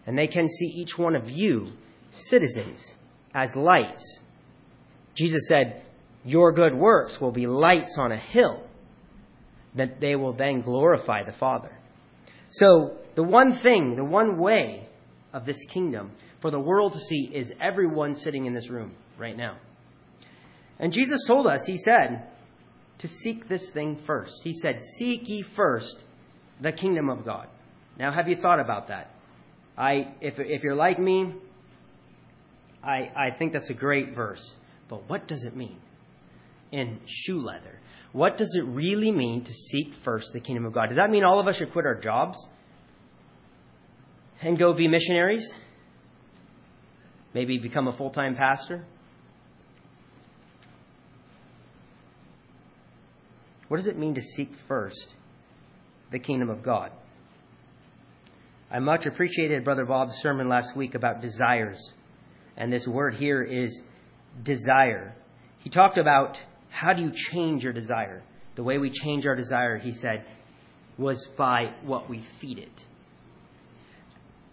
and 0.06 0.18
they 0.18 0.28
can 0.28 0.48
see 0.48 0.68
each 0.68 0.98
one 0.98 1.16
of 1.16 1.30
you, 1.30 1.68
citizens, 2.12 2.94
as 3.34 3.56
lights. 3.56 4.20
Jesus 5.14 5.48
said, 5.48 5.84
Your 6.24 6.52
good 6.52 6.76
works 6.76 7.20
will 7.22 7.32
be 7.32 7.48
lights 7.48 7.98
on 7.98 8.12
a 8.12 8.18
hill, 8.18 8.64
that 9.76 10.02
they 10.02 10.16
will 10.16 10.34
then 10.34 10.62
glorify 10.62 11.24
the 11.24 11.34
Father. 11.34 11.72
So, 12.50 12.98
the 13.16 13.24
one 13.24 13.54
thing, 13.54 13.96
the 13.96 14.04
one 14.04 14.38
way 14.38 14.88
of 15.34 15.46
this 15.46 15.66
kingdom 15.66 16.12
for 16.40 16.52
the 16.52 16.60
world 16.60 16.94
to 16.94 17.00
see 17.00 17.30
is 17.34 17.54
everyone 17.62 18.16
sitting 18.16 18.46
in 18.46 18.54
this 18.54 18.70
room 18.70 18.94
right 19.18 19.36
now. 19.36 19.58
And 20.80 20.92
Jesus 20.92 21.26
told 21.26 21.48
us, 21.48 21.66
He 21.66 21.78
said, 21.78 22.28
to 23.00 23.08
seek 23.08 23.48
this 23.48 23.70
thing 23.70 23.98
first. 23.98 24.42
He 24.44 24.54
said, 24.54 24.82
Seek 24.82 25.28
ye 25.28 25.42
first 25.42 26.02
the 26.62 26.72
kingdom 26.72 27.10
of 27.10 27.26
God. 27.26 27.48
Now, 27.98 28.12
have 28.12 28.28
you 28.28 28.36
thought 28.36 28.60
about 28.60 28.88
that? 28.88 29.12
I, 29.78 30.14
if, 30.22 30.40
if 30.40 30.64
you're 30.64 30.76
like 30.76 31.00
me, 31.00 31.34
I, 32.84 33.12
I 33.16 33.32
think 33.32 33.54
that's 33.54 33.70
a 33.70 33.74
great 33.74 34.14
verse. 34.14 34.56
But 34.88 35.10
what 35.10 35.28
does 35.28 35.44
it 35.44 35.56
mean 35.56 35.78
in 36.72 37.00
shoe 37.06 37.40
leather? 37.40 37.80
What 38.14 38.38
does 38.38 38.56
it 38.56 38.64
really 38.64 39.12
mean 39.12 39.44
to 39.44 39.54
seek 39.54 39.94
first 39.94 40.32
the 40.32 40.40
kingdom 40.40 40.66
of 40.66 40.74
God? 40.74 40.88
Does 40.88 40.96
that 40.96 41.10
mean 41.10 41.24
all 41.26 41.40
of 41.40 41.48
us 41.48 41.58
should 41.58 41.74
quit 41.74 41.86
our 41.86 41.96
jobs 41.96 42.48
and 44.42 44.58
go 44.58 44.74
be 44.74 44.88
missionaries? 44.88 45.54
Maybe 47.34 47.58
become 47.58 47.90
a 47.90 47.92
full 47.92 48.12
time 48.12 48.36
pastor? 48.36 48.86
What 53.68 53.78
does 53.78 53.88
it 53.88 53.98
mean 53.98 54.16
to 54.16 54.22
seek 54.22 54.54
first 54.68 55.14
the 56.12 56.20
kingdom 56.20 56.50
of 56.50 56.62
God? 56.62 56.92
I 58.70 58.80
much 58.80 59.06
appreciated 59.06 59.64
Brother 59.64 59.86
Bob's 59.86 60.18
sermon 60.18 60.48
last 60.48 60.76
week 60.76 60.96
about 60.96 61.22
desires. 61.22 61.94
And 62.58 62.72
this 62.72 62.88
word 62.88 63.16
here 63.16 63.42
is 63.42 63.82
desire. 64.44 65.16
He 65.60 65.70
talked 65.70 65.98
about 65.98 66.40
how 66.70 66.94
do 66.94 67.02
you 67.02 67.12
change 67.12 67.64
your 67.64 67.74
desire? 67.74 68.22
The 68.56 68.64
way 68.64 68.78
we 68.78 68.90
change 68.90 69.28
our 69.28 69.36
desire, 69.36 69.78
he 69.78 69.92
said, 69.92 70.26
was 70.98 71.28
by 71.38 71.74
what 71.84 72.10
we 72.10 72.22
feed 72.40 72.60
it. 72.60 72.86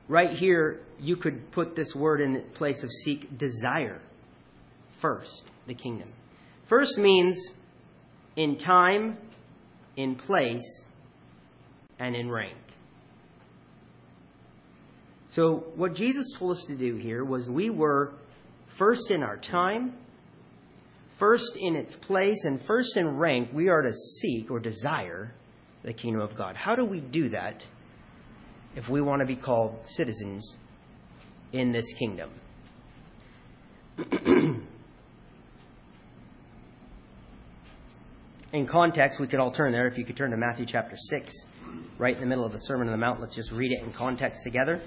Right 0.09 0.31
here, 0.31 0.81
you 1.01 1.17
could 1.17 1.51
put 1.53 1.77
this 1.77 1.95
word 1.95 2.21
in 2.21 2.43
place 2.55 2.83
of 2.83 2.91
seek 2.91 3.39
desire 3.39 4.01
first, 5.01 5.45
the 5.67 5.75
kingdom. 5.75 6.09
First 6.65 6.99
means 6.99 7.51
in 8.37 8.57
time, 8.57 9.19
in 9.97 10.15
place, 10.15 10.85
and 11.99 12.17
in 12.17 12.31
rank. 12.31 12.57
So, 15.29 15.65
what 15.77 15.95
Jesus 15.95 16.33
told 16.37 16.53
us 16.53 16.65
to 16.67 16.77
do 16.77 16.97
here 16.97 17.25
was 17.25 17.49
we 17.49 17.71
were 17.71 18.13
first 18.77 19.11
in 19.11 19.23
our 19.23 19.37
time, 19.37 19.95
first 21.19 21.57
in 21.57 21.75
its 21.75 21.95
place, 21.95 22.45
and 22.45 22.61
first 22.61 22.97
in 22.97 23.17
rank, 23.17 23.51
we 23.53 23.69
are 23.69 23.83
to 23.83 23.93
seek 23.93 24.51
or 24.51 24.61
desire 24.61 25.33
the 25.83 25.93
kingdom 25.93 26.21
of 26.21 26.37
God. 26.37 26.57
How 26.57 26.75
do 26.77 26.85
we 26.85 27.01
do 27.01 27.31
that 27.31 27.67
if 28.77 28.89
we 28.89 29.01
want 29.01 29.21
to 29.21 29.27
be 29.27 29.37
called 29.37 29.87
citizens 29.87 30.57
in 31.53 31.73
this 31.73 31.93
kingdom? 31.95 32.31
in 38.53 38.67
context, 38.67 39.19
we 39.19 39.27
could 39.27 39.41
all 39.41 39.51
turn 39.51 39.73
there. 39.73 39.87
If 39.87 39.99
you 39.99 40.05
could 40.05 40.17
turn 40.17 40.31
to 40.31 40.37
Matthew 40.37 40.67
chapter 40.67 40.97
6, 40.97 41.47
right 41.99 42.15
in 42.15 42.21
the 42.21 42.27
middle 42.27 42.45
of 42.45 42.53
the 42.53 42.61
Sermon 42.61 42.87
on 42.87 42.93
the 42.93 42.99
Mount, 42.99 43.21
let's 43.21 43.35
just 43.35 43.51
read 43.51 43.73
it 43.73 43.83
in 43.83 43.93
context 43.93 44.43
together. 44.45 44.81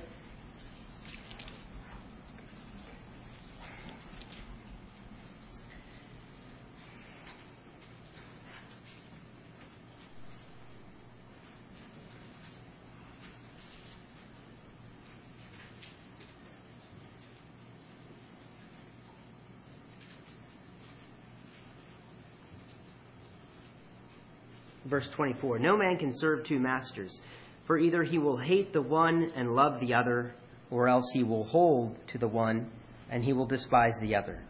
Verse 24.85 25.09
24 25.09 25.59
No 25.59 25.77
man 25.77 25.97
can 25.97 26.11
serve 26.13 26.43
two 26.43 26.59
masters, 26.59 27.19
for 27.65 27.77
either 27.77 28.03
he 28.03 28.17
will 28.17 28.37
hate 28.37 28.71
the 28.71 28.81
one 28.81 29.31
and 29.35 29.55
love 29.55 29.79
the 29.79 29.93
other, 29.93 30.33
or 30.69 30.87
else 30.87 31.11
he 31.13 31.23
will 31.23 31.43
hold 31.43 31.95
to 32.07 32.17
the 32.17 32.27
one 32.27 32.69
and 33.09 33.23
he 33.23 33.33
will 33.33 33.45
despise 33.45 33.97
the 33.99 34.15
other. 34.15 34.41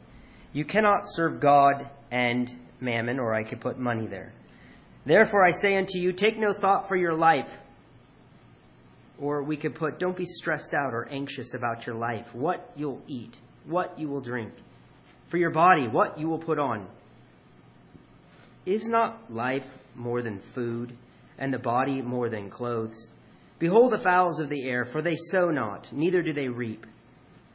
You 0.54 0.63
cannot 0.63 1.04
serve 1.08 1.42
God 1.42 1.89
and 2.12 2.50
mammon, 2.80 3.20
or 3.20 3.34
I 3.34 3.44
could 3.44 3.60
put 3.60 3.77
money 3.77 4.08
there. 4.08 4.32
Therefore 5.06 5.46
I 5.46 5.51
say 5.51 5.75
unto 5.75 5.98
you, 5.98 6.13
take 6.13 6.38
no 6.38 6.54
thought 6.54 6.88
for 6.88 6.96
your 6.96 7.13
life. 7.13 7.50
Or 9.20 9.44
we 9.44 9.58
could 9.58 9.75
put, 9.75 10.00
don't 10.00 10.18
be 10.18 10.25
stressed 10.25 10.74
out 10.74 10.94
or 10.94 11.08
anxious 11.10 11.54
about 11.54 11.86
your 11.86 11.96
life, 11.96 12.25
what 12.34 12.72
you'll 12.75 13.01
eat, 13.08 13.38
what 13.65 14.00
you 14.00 14.08
will 14.08 14.22
drink. 14.22 14.54
For 15.27 15.38
your 15.38 15.51
body, 15.51 15.88
what 15.88 16.20
you 16.20 16.27
will 16.27 16.39
put 16.39 16.60
on. 16.60 16.88
Is 18.65 18.88
not 18.88 19.32
life 19.32 19.68
more 19.95 20.21
than 20.21 20.39
food, 20.39 20.95
and 21.37 21.53
the 21.53 21.59
body 21.59 22.01
more 22.01 22.29
than 22.29 22.49
clothes? 22.49 23.09
Behold 23.59 23.93
the 23.93 23.99
fowls 23.99 24.39
of 24.39 24.49
the 24.49 24.67
air, 24.67 24.85
for 24.85 25.01
they 25.01 25.15
sow 25.15 25.49
not, 25.49 25.91
neither 25.93 26.21
do 26.21 26.33
they 26.33 26.49
reap, 26.49 26.85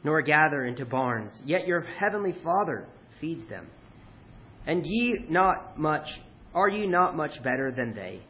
nor 0.03 0.21
gather 0.21 0.65
into 0.65 0.85
barns, 0.85 1.41
yet 1.45 1.67
your 1.67 1.81
heavenly 1.81 2.33
Father 2.33 2.87
feeds 3.19 3.45
them. 3.45 3.67
And 4.65 4.85
ye 4.85 5.25
not 5.29 5.77
much 5.77 6.21
are 6.53 6.67
ye 6.67 6.85
not 6.85 7.15
much 7.15 7.41
better 7.41 7.71
than 7.71 7.93
they? 7.93 8.21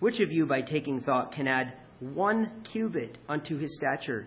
Which 0.00 0.20
of 0.20 0.32
you 0.32 0.46
by 0.46 0.62
taking 0.62 1.00
thought 1.00 1.32
can 1.32 1.46
add 1.46 1.74
one 2.00 2.62
cubit 2.64 3.18
unto 3.28 3.58
his 3.58 3.76
stature? 3.76 4.26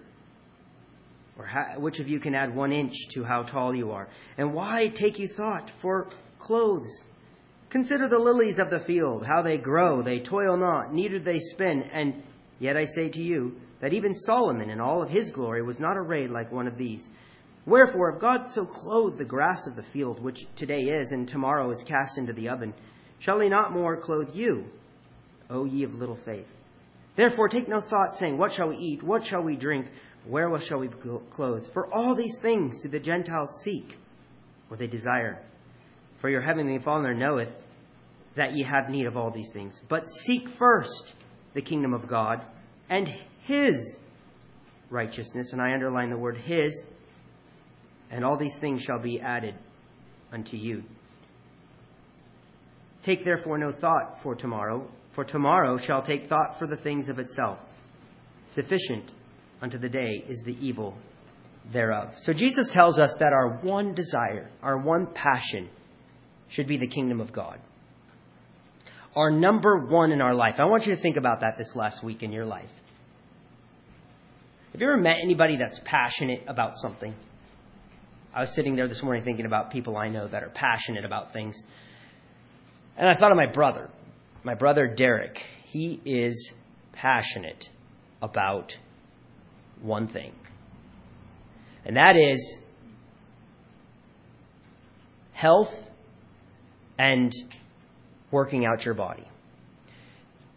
Or 1.37 1.45
how, 1.45 1.79
which 1.79 1.99
of 1.99 2.07
you 2.07 2.19
can 2.19 2.35
add 2.35 2.55
one 2.55 2.71
inch 2.71 2.95
to 3.09 3.23
how 3.23 3.43
tall 3.43 3.75
you 3.75 3.91
are? 3.91 4.07
And 4.37 4.53
why 4.53 4.87
take 4.87 5.19
you 5.19 5.27
thought 5.27 5.69
for 5.81 6.09
clothes? 6.39 7.05
Consider 7.69 8.07
the 8.07 8.19
lilies 8.19 8.59
of 8.59 8.69
the 8.69 8.79
field, 8.79 9.25
how 9.25 9.41
they 9.41 9.57
grow, 9.57 10.01
they 10.01 10.19
toil 10.19 10.55
not, 10.55 10.93
neither 10.93 11.17
do 11.17 11.23
they 11.23 11.39
spin. 11.39 11.81
And 11.81 12.23
yet 12.59 12.77
I 12.77 12.85
say 12.85 13.09
to 13.09 13.21
you 13.21 13.57
that 13.81 13.93
even 13.93 14.13
Solomon 14.13 14.69
in 14.69 14.79
all 14.79 15.03
of 15.03 15.09
his 15.09 15.31
glory 15.31 15.61
was 15.61 15.79
not 15.79 15.97
arrayed 15.97 16.29
like 16.29 16.51
one 16.51 16.67
of 16.67 16.77
these. 16.77 17.07
Wherefore, 17.65 18.13
if 18.13 18.21
God 18.21 18.49
so 18.49 18.65
clothe 18.65 19.17
the 19.17 19.25
grass 19.25 19.67
of 19.67 19.75
the 19.75 19.83
field, 19.83 20.23
which 20.23 20.47
today 20.55 20.83
is 20.83 21.11
and 21.11 21.27
tomorrow 21.27 21.69
is 21.71 21.83
cast 21.83 22.17
into 22.17 22.31
the 22.31 22.47
oven, 22.47 22.73
shall 23.19 23.41
he 23.41 23.49
not 23.49 23.73
more 23.73 23.97
clothe 23.97 24.33
you, 24.33 24.65
O 25.49 25.65
ye 25.65 25.83
of 25.83 25.93
little 25.93 26.15
faith? 26.15 26.47
Therefore, 27.17 27.49
take 27.49 27.67
no 27.67 27.81
thought, 27.81 28.15
saying, 28.15 28.37
What 28.37 28.53
shall 28.53 28.69
we 28.69 28.77
eat? 28.77 29.03
What 29.03 29.25
shall 29.25 29.43
we 29.43 29.57
drink? 29.57 29.87
Wherewith 30.25 30.63
shall 30.63 30.79
we 30.79 30.87
be 30.87 30.95
clothed? 31.31 31.71
For 31.73 31.93
all 31.93 32.15
these 32.15 32.37
things 32.37 32.81
do 32.81 32.87
the 32.87 32.99
Gentiles 32.99 33.61
seek, 33.61 33.97
or 34.69 34.77
they 34.77 34.87
desire. 34.87 35.41
For 36.17 36.29
your 36.29 36.41
heavenly 36.41 36.79
Father 36.79 37.13
knoweth 37.13 37.51
that 38.35 38.53
ye 38.55 38.63
have 38.63 38.89
need 38.89 39.05
of 39.05 39.17
all 39.17 39.31
these 39.31 39.51
things. 39.51 39.81
But 39.87 40.07
seek 40.07 40.49
first 40.49 41.13
the 41.53 41.61
kingdom 41.61 41.93
of 41.93 42.07
God 42.07 42.41
and 42.89 43.11
his 43.41 43.97
righteousness, 44.89 45.53
and 45.53 45.61
I 45.61 45.73
underline 45.73 46.09
the 46.09 46.17
word 46.17 46.37
his, 46.37 46.83
and 48.09 48.23
all 48.23 48.37
these 48.37 48.57
things 48.57 48.81
shall 48.81 48.99
be 48.99 49.19
added 49.19 49.55
unto 50.31 50.57
you. 50.57 50.83
Take 53.03 53.23
therefore 53.23 53.57
no 53.57 53.71
thought 53.71 54.21
for 54.21 54.35
tomorrow, 54.35 54.87
for 55.11 55.23
tomorrow 55.23 55.77
shall 55.77 56.01
take 56.01 56.27
thought 56.27 56.57
for 56.59 56.67
the 56.67 56.77
things 56.77 57.09
of 57.09 57.19
itself. 57.19 57.59
Sufficient 58.47 59.11
unto 59.61 59.77
the 59.77 59.89
day 59.89 60.23
is 60.27 60.41
the 60.45 60.57
evil 60.65 60.95
thereof. 61.69 62.13
So 62.17 62.33
Jesus 62.33 62.71
tells 62.71 62.99
us 62.99 63.15
that 63.19 63.33
our 63.33 63.57
one 63.61 63.93
desire, 63.93 64.49
our 64.61 64.77
one 64.77 65.07
passion, 65.07 65.69
should 66.49 66.67
be 66.67 66.77
the 66.77 66.87
kingdom 66.87 67.19
of 67.19 67.31
God. 67.31 67.59
Our 69.15 69.31
number 69.31 69.77
one 69.77 70.11
in 70.11 70.21
our 70.21 70.35
life. 70.35 70.55
I 70.59 70.65
want 70.65 70.85
you 70.85 70.95
to 70.95 71.01
think 71.01 71.17
about 71.17 71.41
that 71.41 71.57
this 71.57 71.75
last 71.75 72.03
week 72.03 72.23
in 72.23 72.31
your 72.31 72.45
life. 72.45 72.69
Have 74.71 74.81
you 74.81 74.87
ever 74.87 74.97
met 74.97 75.17
anybody 75.23 75.57
that's 75.57 75.79
passionate 75.83 76.43
about 76.47 76.77
something? 76.77 77.15
I 78.33 78.41
was 78.41 78.53
sitting 78.53 78.75
there 78.75 78.87
this 78.87 79.01
morning 79.01 79.23
thinking 79.23 79.47
about 79.47 79.71
people 79.71 79.97
I 79.97 80.09
know 80.09 80.27
that 80.27 80.43
are 80.43 80.49
passionate 80.49 81.03
about 81.03 81.33
things. 81.33 81.63
And 82.95 83.09
I 83.09 83.15
thought 83.15 83.31
of 83.31 83.37
my 83.37 83.47
brother, 83.47 83.89
my 84.43 84.53
brother 84.53 84.87
Derek. 84.87 85.41
He 85.65 85.99
is 86.05 86.51
passionate 86.91 87.69
about 88.21 88.77
one 89.81 90.07
thing, 90.07 90.33
and 91.85 91.97
that 91.97 92.15
is 92.15 92.59
health 95.33 95.86
and 96.97 97.33
working 98.31 98.65
out 98.65 98.85
your 98.85 98.93
body. 98.93 99.27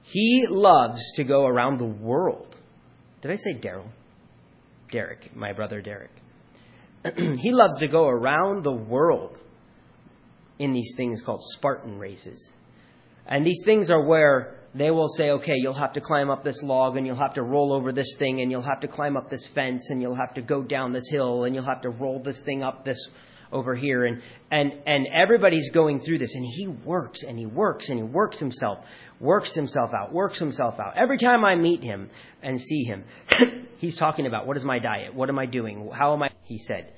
He 0.03 0.47
loves 0.49 1.01
to 1.17 1.25
go 1.25 1.47
around 1.47 1.79
the 1.79 1.85
world. 1.85 2.57
Did 3.23 3.31
I 3.31 3.37
say 3.37 3.55
Daryl? 3.55 3.89
Derek, 4.91 5.35
my 5.37 5.53
brother 5.53 5.81
Derek. 5.81 6.11
he 7.17 7.53
loves 7.53 7.79
to 7.79 7.89
go 7.89 8.09
around 8.09 8.65
the 8.65 8.73
world 8.73 9.39
in 10.59 10.73
these 10.73 10.95
things 10.97 11.23
called 11.23 11.43
Spartan 11.43 11.99
races. 11.99 12.51
And 13.27 13.47
these 13.47 13.63
things 13.65 13.91
are 13.91 14.05
where 14.05 14.57
they 14.75 14.91
will 14.91 15.09
say, 15.09 15.31
okay, 15.31 15.55
you'll 15.57 15.73
have 15.75 15.95
to 15.95 16.01
climb 16.01 16.31
up 16.31 16.45
this 16.45 16.63
log 16.63 16.97
and 16.97 17.07
you'll 17.07 17.17
have 17.17 17.35
to 17.35 17.43
roll 17.43 17.73
over 17.73 17.93
this 17.93 18.17
thing 18.19 18.41
and 18.41 18.51
you'll 18.51 18.63
have 18.63 18.81
to 18.81 18.89
climb 18.89 19.17
up 19.17 19.31
this 19.31 19.47
fence 19.47 19.91
and 19.91 20.03
you'll 20.03 20.15
have 20.15 20.35
to 20.35 20.43
go 20.43 20.63
down 20.63 20.93
this 20.93 21.09
hill 21.09 21.45
and 21.45 21.55
you'll 21.55 21.65
have 21.65 21.81
to 21.83 21.91
roll 21.91 22.21
this 22.21 22.41
thing 22.41 22.63
up 22.63 22.85
this 22.85 23.09
over 23.53 23.75
here. 23.75 24.05
And 24.05 24.23
and 24.51 24.73
and 24.87 25.07
everybody's 25.13 25.71
going 25.71 26.01
through 26.01 26.19
this 26.19 26.35
and 26.35 26.45
he 26.45 26.69
works 26.69 27.23
and 27.23 27.39
he 27.39 27.47
works 27.47 27.89
and 27.89 27.99
he 27.99 28.05
works 28.05 28.39
himself 28.39 28.85
works 29.19 29.55
himself 29.55 29.93
out 29.93 30.13
works 30.13 30.39
himself 30.39 30.79
out. 30.79 30.97
Every 30.97 31.19
time 31.19 31.45
i 31.45 31.55
meet 31.55 31.83
him 31.83 32.11
and 32.43 32.61
see 32.61 32.83
him 32.85 33.05
he's 33.79 33.97
talking 33.97 34.27
about 34.27 34.47
what 34.47 34.57
is 34.57 34.65
my 34.65 34.79
diet? 34.79 35.15
What 35.15 35.29
am 35.29 35.39
i 35.39 35.47
doing? 35.47 35.91
How 35.93 36.13
am 36.15 36.23
i? 36.23 36.31
He 36.45 36.59
said 36.59 36.93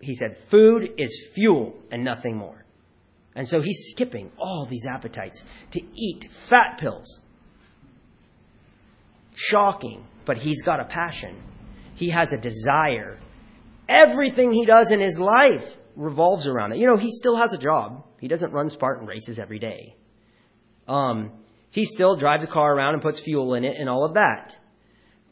he 0.00 0.14
said 0.14 0.36
food 0.50 0.94
is 0.98 1.30
fuel 1.34 1.74
and 1.90 2.04
nothing 2.04 2.36
more. 2.36 2.64
And 3.34 3.48
so 3.48 3.62
he's 3.62 3.88
skipping 3.90 4.30
all 4.36 4.66
these 4.70 4.86
appetites 4.86 5.42
to 5.70 5.80
eat 5.94 6.28
fat 6.30 6.78
pills. 6.78 7.20
Shocking 9.34 10.04
but 10.24 10.38
he's 10.38 10.62
got 10.62 10.80
a 10.80 10.84
passion. 10.84 11.40
He 11.94 12.10
has 12.10 12.32
a 12.32 12.38
desire 12.38 13.18
Everything 13.88 14.52
he 14.52 14.64
does 14.64 14.90
in 14.90 15.00
his 15.00 15.18
life 15.18 15.76
revolves 15.96 16.46
around 16.46 16.72
it. 16.72 16.78
You 16.78 16.86
know, 16.86 16.96
he 16.96 17.10
still 17.12 17.36
has 17.36 17.52
a 17.52 17.58
job. 17.58 18.04
He 18.20 18.28
doesn't 18.28 18.52
run 18.52 18.70
Spartan 18.70 19.06
races 19.06 19.38
every 19.38 19.58
day. 19.58 19.96
Um, 20.86 21.32
he 21.70 21.84
still 21.84 22.16
drives 22.16 22.44
a 22.44 22.46
car 22.46 22.74
around 22.74 22.94
and 22.94 23.02
puts 23.02 23.20
fuel 23.20 23.54
in 23.54 23.64
it 23.64 23.76
and 23.78 23.88
all 23.88 24.04
of 24.04 24.14
that. 24.14 24.56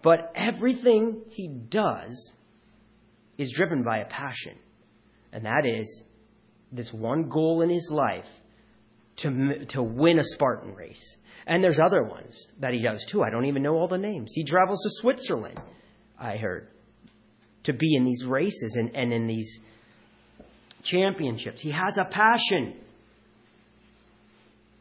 But 0.03 0.33
everything 0.35 1.25
he 1.29 1.49
does 1.49 2.33
is 3.39 3.53
driven 3.53 3.83
by 3.83 3.99
a 3.99 4.07
passion. 4.07 4.57
And 5.33 5.45
that 5.45 5.65
is 5.67 6.03
this 6.73 6.93
one 6.93 7.29
goal 7.29 7.63
in 7.63 7.71
his 7.71 7.91
life 7.93 8.29
to, 9.17 9.67
to 9.67 9.83
win 9.83 10.19
a 10.19 10.25
Spartan 10.25 10.75
race. 10.75 11.17
And 11.47 11.63
there's 11.63 11.79
other 11.79 12.03
ones 12.03 12.47
that 12.59 12.73
he 12.73 12.83
does 12.83 13.05
too. 13.07 13.23
I 13.23 13.31
don't 13.31 13.47
even 13.47 13.63
know 13.63 13.75
all 13.75 13.89
the 13.89 13.99
names. 13.99 14.33
He 14.35 14.45
travels 14.45 14.83
to 14.83 14.91
Switzerland, 15.01 15.61
I 16.19 16.37
heard 16.37 16.69
to 17.65 17.73
be 17.73 17.95
in 17.95 18.05
these 18.05 18.25
races 18.25 18.77
and, 18.77 18.95
and 18.95 19.13
in 19.13 19.27
these 19.27 19.59
championships. 20.83 21.61
He 21.61 21.71
has 21.71 21.99
a 21.99 22.05
passion. 22.05 22.75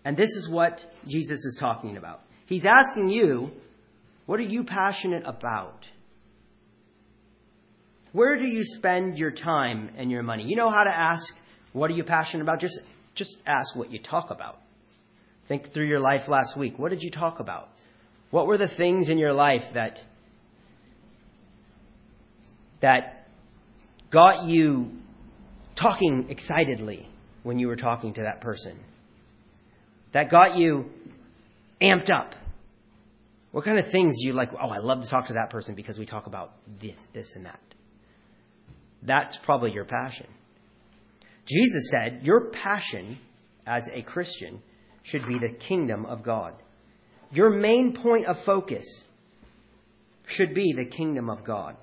And 0.05 0.15
this 0.15 0.31
is 0.31 0.47
what 0.47 0.85
Jesus 1.07 1.43
is 1.45 1.57
talking 1.59 1.97
about. 1.97 2.21
He's 2.45 2.65
asking 2.65 3.09
you, 3.09 3.51
what 4.25 4.39
are 4.39 4.43
you 4.43 4.63
passionate 4.63 5.23
about? 5.25 5.87
Where 8.11 8.37
do 8.37 8.45
you 8.45 8.63
spend 8.63 9.19
your 9.19 9.31
time 9.31 9.91
and 9.97 10.09
your 10.09 10.23
money? 10.23 10.45
You 10.47 10.55
know 10.55 10.69
how 10.69 10.83
to 10.83 10.95
ask, 10.95 11.35
what 11.73 11.91
are 11.91 11.93
you 11.93 12.03
passionate 12.03 12.43
about? 12.43 12.59
Just, 12.59 12.79
just 13.13 13.37
ask 13.45 13.75
what 13.75 13.91
you 13.91 13.99
talk 13.99 14.31
about. 14.31 14.59
Think 15.47 15.71
through 15.71 15.87
your 15.87 15.99
life 15.99 16.27
last 16.27 16.57
week. 16.57 16.79
What 16.79 16.89
did 16.89 17.03
you 17.03 17.11
talk 17.11 17.39
about? 17.39 17.69
What 18.31 18.47
were 18.47 18.57
the 18.57 18.67
things 18.67 19.09
in 19.09 19.17
your 19.17 19.33
life 19.33 19.73
that, 19.73 20.03
that 22.81 23.27
got 24.09 24.45
you 24.45 24.91
talking 25.75 26.27
excitedly 26.29 27.07
when 27.43 27.59
you 27.59 27.67
were 27.67 27.75
talking 27.75 28.13
to 28.13 28.21
that 28.21 28.41
person? 28.41 28.79
That 30.11 30.29
got 30.29 30.57
you 30.57 30.89
amped 31.81 32.11
up? 32.11 32.35
What 33.51 33.65
kind 33.65 33.79
of 33.79 33.89
things 33.89 34.15
do 34.21 34.27
you 34.27 34.33
like? 34.33 34.51
Oh, 34.53 34.69
I 34.69 34.77
love 34.77 35.01
to 35.01 35.07
talk 35.07 35.27
to 35.27 35.33
that 35.33 35.49
person 35.49 35.75
because 35.75 35.97
we 35.97 36.05
talk 36.05 36.27
about 36.27 36.53
this, 36.79 36.99
this, 37.13 37.35
and 37.35 37.45
that. 37.45 37.59
That's 39.01 39.37
probably 39.37 39.71
your 39.71 39.85
passion. 39.85 40.27
Jesus 41.45 41.89
said, 41.89 42.21
Your 42.23 42.49
passion 42.51 43.17
as 43.65 43.89
a 43.91 44.01
Christian 44.01 44.61
should 45.03 45.25
be 45.25 45.39
the 45.39 45.49
kingdom 45.49 46.05
of 46.05 46.23
God. 46.23 46.53
Your 47.31 47.49
main 47.49 47.93
point 47.93 48.25
of 48.25 48.39
focus 48.43 48.85
should 50.27 50.53
be 50.53 50.73
the 50.73 50.85
kingdom 50.85 51.29
of 51.29 51.43
God. 51.43 51.75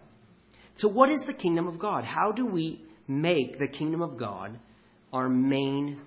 So, 0.76 0.88
what 0.88 1.10
is 1.10 1.22
the 1.22 1.32
kingdom 1.32 1.66
of 1.68 1.78
God? 1.78 2.04
How 2.04 2.32
do 2.32 2.46
we 2.46 2.82
make 3.08 3.58
the 3.58 3.66
kingdom 3.66 4.02
of 4.02 4.16
God 4.16 4.58
our 5.12 5.28
main 5.28 6.00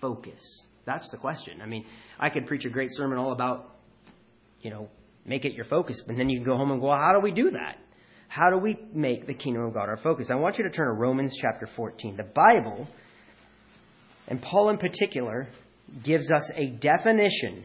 focus? 0.00 0.64
That's 0.84 1.08
the 1.08 1.16
question. 1.16 1.62
I 1.62 1.66
mean, 1.66 1.86
I 2.18 2.28
could 2.28 2.46
preach 2.46 2.66
a 2.66 2.70
great 2.70 2.92
sermon 2.92 3.18
all 3.18 3.32
about, 3.32 3.74
you 4.60 4.70
know, 4.70 4.88
make 5.24 5.44
it 5.44 5.54
your 5.54 5.64
focus, 5.64 6.02
but 6.02 6.16
then 6.16 6.28
you 6.28 6.38
can 6.38 6.44
go 6.44 6.56
home 6.56 6.70
and 6.70 6.80
go, 6.80 6.88
well, 6.88 6.96
how 6.96 7.14
do 7.14 7.20
we 7.20 7.30
do 7.30 7.50
that? 7.50 7.78
How 8.28 8.50
do 8.50 8.58
we 8.58 8.78
make 8.92 9.26
the 9.26 9.34
kingdom 9.34 9.62
of 9.62 9.74
God 9.74 9.88
our 9.88 9.96
focus? 9.96 10.30
I 10.30 10.36
want 10.36 10.58
you 10.58 10.64
to 10.64 10.70
turn 10.70 10.86
to 10.86 10.92
Romans 10.92 11.36
chapter 11.36 11.66
14. 11.66 12.16
The 12.16 12.24
Bible, 12.24 12.88
and 14.28 14.42
Paul 14.42 14.70
in 14.70 14.78
particular, 14.78 15.48
gives 16.02 16.30
us 16.30 16.50
a 16.54 16.66
definition 16.66 17.62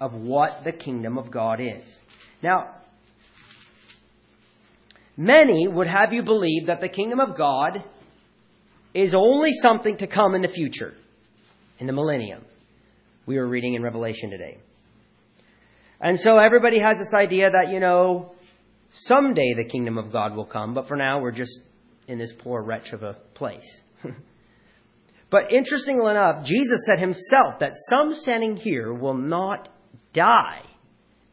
of 0.00 0.14
what 0.14 0.64
the 0.64 0.72
kingdom 0.72 1.18
of 1.18 1.30
God 1.30 1.60
is. 1.60 2.00
Now, 2.42 2.74
many 5.16 5.68
would 5.68 5.86
have 5.86 6.12
you 6.12 6.22
believe 6.22 6.66
that 6.66 6.80
the 6.80 6.88
kingdom 6.88 7.20
of 7.20 7.36
God 7.36 7.82
is 8.92 9.14
only 9.14 9.52
something 9.52 9.96
to 9.98 10.06
come 10.06 10.34
in 10.34 10.42
the 10.42 10.48
future, 10.48 10.94
in 11.78 11.86
the 11.86 11.92
millennium. 11.92 12.44
We 13.26 13.38
were 13.38 13.46
reading 13.46 13.74
in 13.74 13.82
Revelation 13.82 14.30
today. 14.30 14.58
And 16.00 16.20
so 16.20 16.38
everybody 16.38 16.78
has 16.78 16.98
this 16.98 17.14
idea 17.14 17.50
that, 17.50 17.72
you 17.72 17.80
know, 17.80 18.34
Someday 18.96 19.54
the 19.56 19.64
kingdom 19.64 19.98
of 19.98 20.12
God 20.12 20.36
will 20.36 20.46
come, 20.46 20.72
but 20.72 20.86
for 20.86 20.96
now 20.96 21.20
we're 21.20 21.32
just 21.32 21.58
in 22.06 22.16
this 22.16 22.32
poor 22.32 22.62
wretch 22.62 22.92
of 22.92 23.02
a 23.02 23.14
place. 23.34 23.82
but 25.30 25.52
interestingly 25.52 26.12
enough, 26.12 26.46
Jesus 26.46 26.86
said 26.86 27.00
himself 27.00 27.58
that 27.58 27.72
some 27.74 28.14
standing 28.14 28.56
here 28.56 28.94
will 28.94 29.16
not 29.16 29.68
die 30.12 30.62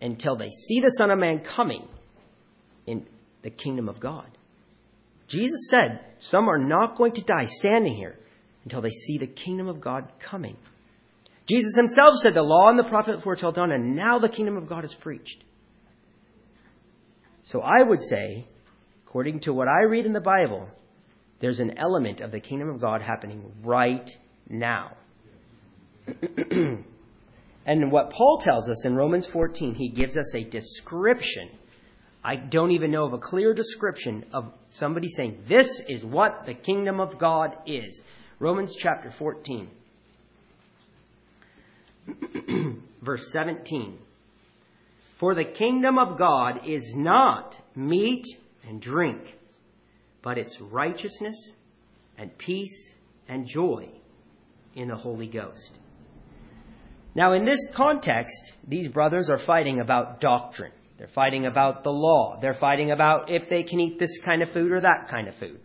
until 0.01 0.37
they 0.37 0.49
see 0.49 0.79
the 0.79 0.89
Son 0.89 1.11
of 1.11 1.19
Man 1.19 1.41
coming 1.41 1.87
in 2.87 3.05
the 3.41 3.49
kingdom 3.49 3.89
of 3.89 3.99
God. 3.99 4.29
Jesus 5.27 5.69
said 5.69 5.99
some 6.19 6.49
are 6.49 6.59
not 6.59 6.97
going 6.97 7.13
to 7.13 7.23
die 7.23 7.45
standing 7.45 7.95
here 7.95 8.17
until 8.63 8.81
they 8.81 8.91
see 8.91 9.17
the 9.17 9.27
kingdom 9.27 9.67
of 9.67 9.81
God 9.81 10.11
coming. 10.19 10.57
Jesus 11.47 11.75
himself 11.75 12.17
said 12.17 12.33
the 12.33 12.43
law 12.43 12.69
and 12.69 12.77
the 12.77 12.83
prophets 12.83 13.25
were 13.25 13.35
till 13.35 13.51
done, 13.51 13.71
and 13.71 13.95
now 13.95 14.19
the 14.19 14.29
kingdom 14.29 14.57
of 14.57 14.67
God 14.67 14.85
is 14.85 14.93
preached. 14.93 15.43
So 17.43 17.61
I 17.61 17.81
would 17.81 18.01
say, 18.01 18.45
according 19.05 19.41
to 19.41 19.53
what 19.53 19.67
I 19.67 19.83
read 19.83 20.05
in 20.05 20.13
the 20.13 20.21
Bible, 20.21 20.69
there's 21.39 21.59
an 21.59 21.77
element 21.77 22.21
of 22.21 22.31
the 22.31 22.39
kingdom 22.39 22.69
of 22.69 22.79
God 22.79 23.01
happening 23.01 23.51
right 23.63 24.09
now. 24.47 24.95
and 27.65 27.91
what 27.91 28.11
Paul 28.11 28.39
tells 28.39 28.69
us 28.69 28.85
in 28.85 28.95
Romans 28.95 29.25
14, 29.25 29.73
he 29.73 29.89
gives 29.89 30.17
us 30.17 30.35
a 30.35 30.43
description. 30.43 31.49
I 32.23 32.35
don't 32.35 32.71
even 32.71 32.91
know 32.91 33.05
of 33.05 33.13
a 33.13 33.17
clear 33.17 33.53
description 33.53 34.25
of 34.33 34.53
somebody 34.69 35.07
saying, 35.09 35.43
This 35.47 35.81
is 35.89 36.05
what 36.05 36.45
the 36.45 36.53
kingdom 36.53 36.99
of 36.99 37.17
God 37.17 37.57
is. 37.65 38.03
Romans 38.39 38.75
chapter 38.75 39.11
14, 39.11 39.69
verse 43.01 43.31
17. 43.31 43.97
For 45.17 45.35
the 45.35 45.45
kingdom 45.45 45.97
of 45.97 46.17
God 46.17 46.67
is 46.67 46.93
not 46.95 47.55
meat 47.75 48.25
and 48.67 48.81
drink, 48.81 49.35
but 50.21 50.37
it's 50.37 50.59
righteousness 50.61 51.51
and 52.17 52.35
peace 52.37 52.93
and 53.27 53.47
joy 53.47 53.89
in 54.75 54.87
the 54.87 54.95
Holy 54.95 55.27
Ghost. 55.27 55.71
Now, 57.13 57.33
in 57.33 57.45
this 57.45 57.67
context, 57.73 58.53
these 58.67 58.87
brothers 58.87 59.29
are 59.29 59.37
fighting 59.37 59.79
about 59.79 60.21
doctrine. 60.21 60.71
They're 61.01 61.07
fighting 61.07 61.47
about 61.47 61.83
the 61.83 61.89
law. 61.89 62.37
They're 62.39 62.53
fighting 62.53 62.91
about 62.91 63.31
if 63.31 63.49
they 63.49 63.63
can 63.63 63.79
eat 63.79 63.97
this 63.97 64.19
kind 64.19 64.43
of 64.43 64.51
food 64.51 64.71
or 64.71 64.81
that 64.81 65.07
kind 65.09 65.27
of 65.27 65.33
food. 65.33 65.59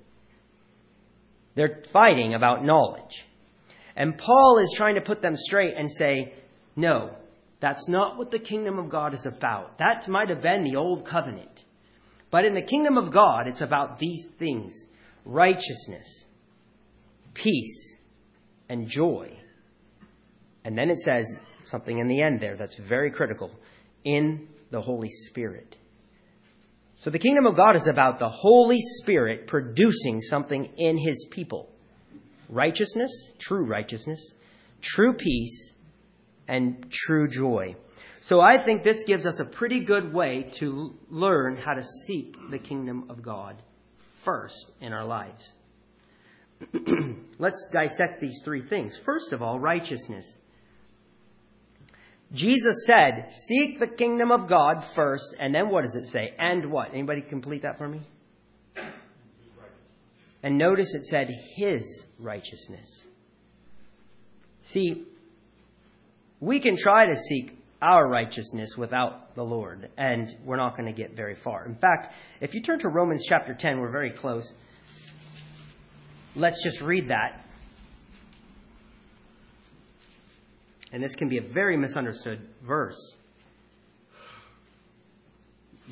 They're 1.55 1.83
fighting 1.92 2.33
about 2.33 2.64
knowledge. 2.64 3.22
And 3.94 4.16
Paul 4.16 4.61
is 4.61 4.72
trying 4.75 4.94
to 4.94 5.03
put 5.03 5.20
them 5.20 5.37
straight 5.37 5.75
and 5.77 5.92
say, 5.92 6.33
no, 6.75 7.14
that's 7.61 7.87
not 7.87 8.16
what 8.16 8.31
the 8.31 8.38
kingdom 8.38 8.79
of 8.79 8.88
God 8.88 9.12
is 9.12 9.27
about. 9.27 9.77
That 9.77 10.09
might 10.09 10.31
have 10.31 10.40
been 10.40 10.64
the 10.64 10.77
old 10.77 11.05
covenant. 11.05 11.66
But 12.31 12.46
in 12.46 12.55
the 12.55 12.62
kingdom 12.62 12.96
of 12.96 13.12
God, 13.12 13.46
it's 13.46 13.61
about 13.61 13.99
these 13.99 14.27
things 14.38 14.87
righteousness, 15.27 16.25
peace, 17.35 17.99
and 18.70 18.88
joy. 18.88 19.37
And 20.64 20.79
then 20.79 20.88
it 20.88 20.99
says 21.01 21.27
something 21.62 21.99
in 21.99 22.09
the 22.09 22.22
end 22.22 22.40
there 22.40 22.57
that's 22.57 22.77
very 22.77 23.11
critical 23.11 23.51
in 24.07 24.49
the 24.71 24.81
Holy 24.81 25.11
Spirit. 25.11 25.77
So 26.99 27.11
the 27.11 27.19
kingdom 27.19 27.45
of 27.45 27.57
God 27.57 27.77
is 27.77 27.88
about 27.88 28.19
the 28.19 28.29
Holy 28.29 28.81
Spirit 28.81 29.47
producing 29.47 30.21
something 30.21 30.64
in 30.79 30.97
his 30.97 31.27
people 31.31 31.69
righteousness, 32.49 33.11
true 33.38 33.66
righteousness, 33.66 34.33
true 34.81 35.12
peace, 35.14 35.75
and 36.47 36.87
true 36.90 37.27
joy. 37.29 37.75
So 38.21 38.40
I 38.40 38.59
think 38.59 38.85
this 38.85 39.03
gives 39.03 39.27
us 39.27 39.40
a 39.40 39.45
pretty 39.45 39.81
good 39.81 40.14
way 40.14 40.49
to 40.53 40.95
learn 41.11 41.57
how 41.57 41.75
to 41.75 41.83
seek 41.83 42.37
the 42.51 42.59
kingdom 42.59 43.11
of 43.11 43.21
God 43.21 43.61
first 44.25 44.71
in 44.81 44.92
our 44.92 45.05
lives. 45.05 45.53
Let's 47.38 47.69
dissect 47.73 48.21
these 48.21 48.40
three 48.45 48.62
things. 48.62 48.97
First 48.97 49.33
of 49.33 49.42
all, 49.42 49.59
righteousness. 49.59 50.37
Jesus 52.32 52.84
said, 52.86 53.32
Seek 53.32 53.78
the 53.78 53.86
kingdom 53.86 54.32
of 54.32 54.48
God 54.48 54.84
first, 54.84 55.36
and 55.38 55.54
then 55.54 55.68
what 55.68 55.84
does 55.84 55.94
it 55.94 56.06
say? 56.06 56.34
And 56.38 56.70
what? 56.70 56.92
Anybody 56.92 57.22
complete 57.22 57.62
that 57.62 57.78
for 57.78 57.88
me? 57.88 58.00
And 60.42 60.58
notice 60.58 60.94
it 60.94 61.06
said, 61.06 61.30
His 61.56 62.04
righteousness. 62.20 63.06
See, 64.62 65.06
we 66.40 66.60
can 66.60 66.76
try 66.76 67.06
to 67.06 67.16
seek 67.16 67.56
our 67.80 68.08
righteousness 68.08 68.76
without 68.76 69.34
the 69.34 69.44
Lord, 69.44 69.90
and 69.96 70.34
we're 70.44 70.56
not 70.56 70.76
going 70.76 70.86
to 70.86 70.92
get 70.92 71.14
very 71.14 71.34
far. 71.34 71.64
In 71.66 71.76
fact, 71.76 72.12
if 72.40 72.54
you 72.54 72.60
turn 72.60 72.80
to 72.80 72.88
Romans 72.88 73.24
chapter 73.26 73.54
10, 73.54 73.80
we're 73.80 73.90
very 73.92 74.10
close. 74.10 74.52
Let's 76.34 76.62
just 76.62 76.80
read 76.80 77.08
that. 77.08 77.45
And 80.96 81.04
this 81.04 81.14
can 81.14 81.28
be 81.28 81.37
a 81.37 81.42
very 81.42 81.76
misunderstood 81.76 82.40
verse. 82.62 82.96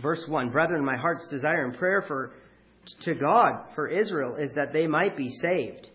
Verse 0.00 0.26
1 0.26 0.48
Brethren, 0.48 0.82
my 0.82 0.96
heart's 0.96 1.28
desire 1.28 1.66
and 1.66 1.76
prayer 1.76 2.00
for, 2.00 2.32
to 3.00 3.14
God 3.14 3.74
for 3.74 3.86
Israel 3.86 4.36
is 4.36 4.54
that 4.54 4.72
they 4.72 4.86
might 4.86 5.14
be 5.14 5.28
saved. 5.28 5.90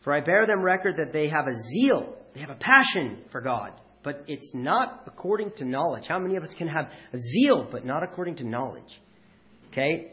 For 0.00 0.12
I 0.12 0.22
bear 0.22 0.44
them 0.44 0.60
record 0.60 0.96
that 0.96 1.12
they 1.12 1.28
have 1.28 1.46
a 1.46 1.54
zeal, 1.54 2.16
they 2.34 2.40
have 2.40 2.50
a 2.50 2.56
passion 2.56 3.18
for 3.30 3.40
God 3.40 3.74
but 4.02 4.24
it's 4.26 4.54
not 4.54 5.02
according 5.06 5.50
to 5.52 5.64
knowledge. 5.64 6.06
How 6.06 6.18
many 6.18 6.36
of 6.36 6.42
us 6.42 6.54
can 6.54 6.66
have 6.66 6.90
a 7.12 7.18
zeal, 7.18 7.68
but 7.70 7.84
not 7.84 8.02
according 8.02 8.36
to 8.36 8.44
knowledge? 8.44 9.00
Okay? 9.70 10.12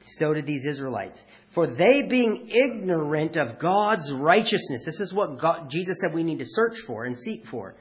So 0.00 0.32
did 0.32 0.46
these 0.46 0.64
Israelites. 0.64 1.24
For 1.56 1.66
they 1.66 2.02
being 2.02 2.50
ignorant 2.50 3.38
of 3.38 3.58
God's 3.58 4.12
righteousness, 4.12 4.84
this 4.84 5.00
is 5.00 5.14
what 5.14 5.38
God, 5.38 5.70
Jesus 5.70 6.00
said 6.02 6.12
we 6.12 6.22
need 6.22 6.40
to 6.40 6.44
search 6.46 6.80
for 6.80 7.06
and 7.06 7.18
seek 7.18 7.46
for. 7.46 7.76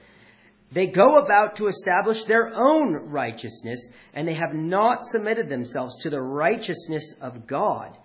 They 0.72 0.88
go 0.88 1.18
about 1.18 1.58
to 1.58 1.68
establish 1.68 2.24
their 2.24 2.54
own 2.56 3.10
righteousness, 3.10 3.86
and 4.14 4.26
they 4.26 4.36
have 4.36 4.54
not 4.54 5.04
submitted 5.04 5.50
themselves 5.50 6.04
to 6.04 6.10
the 6.10 6.22
righteousness 6.22 7.16
of 7.20 7.48
God. 7.48 7.98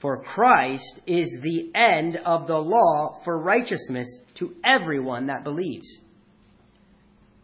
For 0.00 0.20
Christ 0.20 0.98
is 1.06 1.38
the 1.40 1.70
end 1.76 2.16
of 2.16 2.48
the 2.48 2.60
law 2.60 3.20
for 3.24 3.38
righteousness 3.38 4.18
to 4.34 4.56
everyone 4.64 5.28
that 5.28 5.44
believes. 5.44 6.00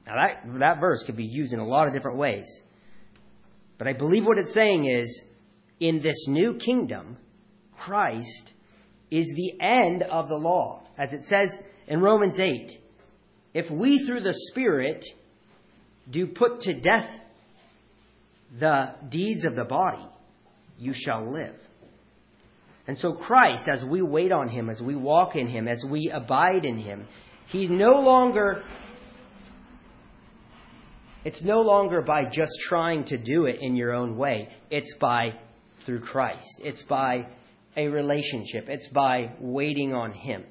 Now, 0.08 0.16
that, 0.16 0.42
that 0.58 0.80
verse 0.80 1.04
could 1.04 1.16
be 1.16 1.24
used 1.24 1.52
in 1.52 1.60
a 1.60 1.64
lot 1.64 1.86
of 1.86 1.94
different 1.94 2.18
ways. 2.18 2.48
But 3.78 3.86
I 3.86 3.92
believe 3.92 4.26
what 4.26 4.38
it's 4.38 4.52
saying 4.52 4.86
is 4.86 5.22
in 5.78 6.00
this 6.00 6.26
new 6.26 6.54
kingdom, 6.54 7.16
Christ 7.80 8.52
is 9.10 9.32
the 9.34 9.58
end 9.58 10.02
of 10.02 10.28
the 10.28 10.36
law. 10.36 10.82
As 10.98 11.14
it 11.14 11.24
says 11.24 11.58
in 11.86 12.00
Romans 12.00 12.38
8, 12.38 12.78
if 13.54 13.70
we 13.70 13.98
through 13.98 14.20
the 14.20 14.34
Spirit 14.34 15.06
do 16.08 16.26
put 16.26 16.60
to 16.60 16.74
death 16.74 17.10
the 18.58 18.94
deeds 19.08 19.46
of 19.46 19.54
the 19.54 19.64
body, 19.64 20.04
you 20.78 20.92
shall 20.92 21.32
live. 21.32 21.56
And 22.86 22.98
so 22.98 23.14
Christ, 23.14 23.66
as 23.66 23.84
we 23.84 24.02
wait 24.02 24.30
on 24.30 24.48
Him, 24.48 24.68
as 24.68 24.82
we 24.82 24.94
walk 24.94 25.34
in 25.34 25.46
Him, 25.46 25.66
as 25.66 25.82
we 25.82 26.10
abide 26.10 26.66
in 26.66 26.76
Him, 26.76 27.06
He's 27.46 27.70
no 27.70 28.00
longer, 28.00 28.62
it's 31.24 31.42
no 31.42 31.62
longer 31.62 32.02
by 32.02 32.26
just 32.30 32.52
trying 32.60 33.04
to 33.04 33.16
do 33.16 33.46
it 33.46 33.56
in 33.60 33.74
your 33.74 33.94
own 33.94 34.18
way. 34.18 34.50
It's 34.70 34.94
by, 34.96 35.38
through 35.80 36.00
Christ. 36.00 36.60
It's 36.62 36.82
by 36.82 37.26
a 37.76 37.88
relationship. 37.88 38.68
It's 38.68 38.88
by 38.88 39.32
waiting 39.40 39.94
on 39.94 40.12
Him. 40.12 40.44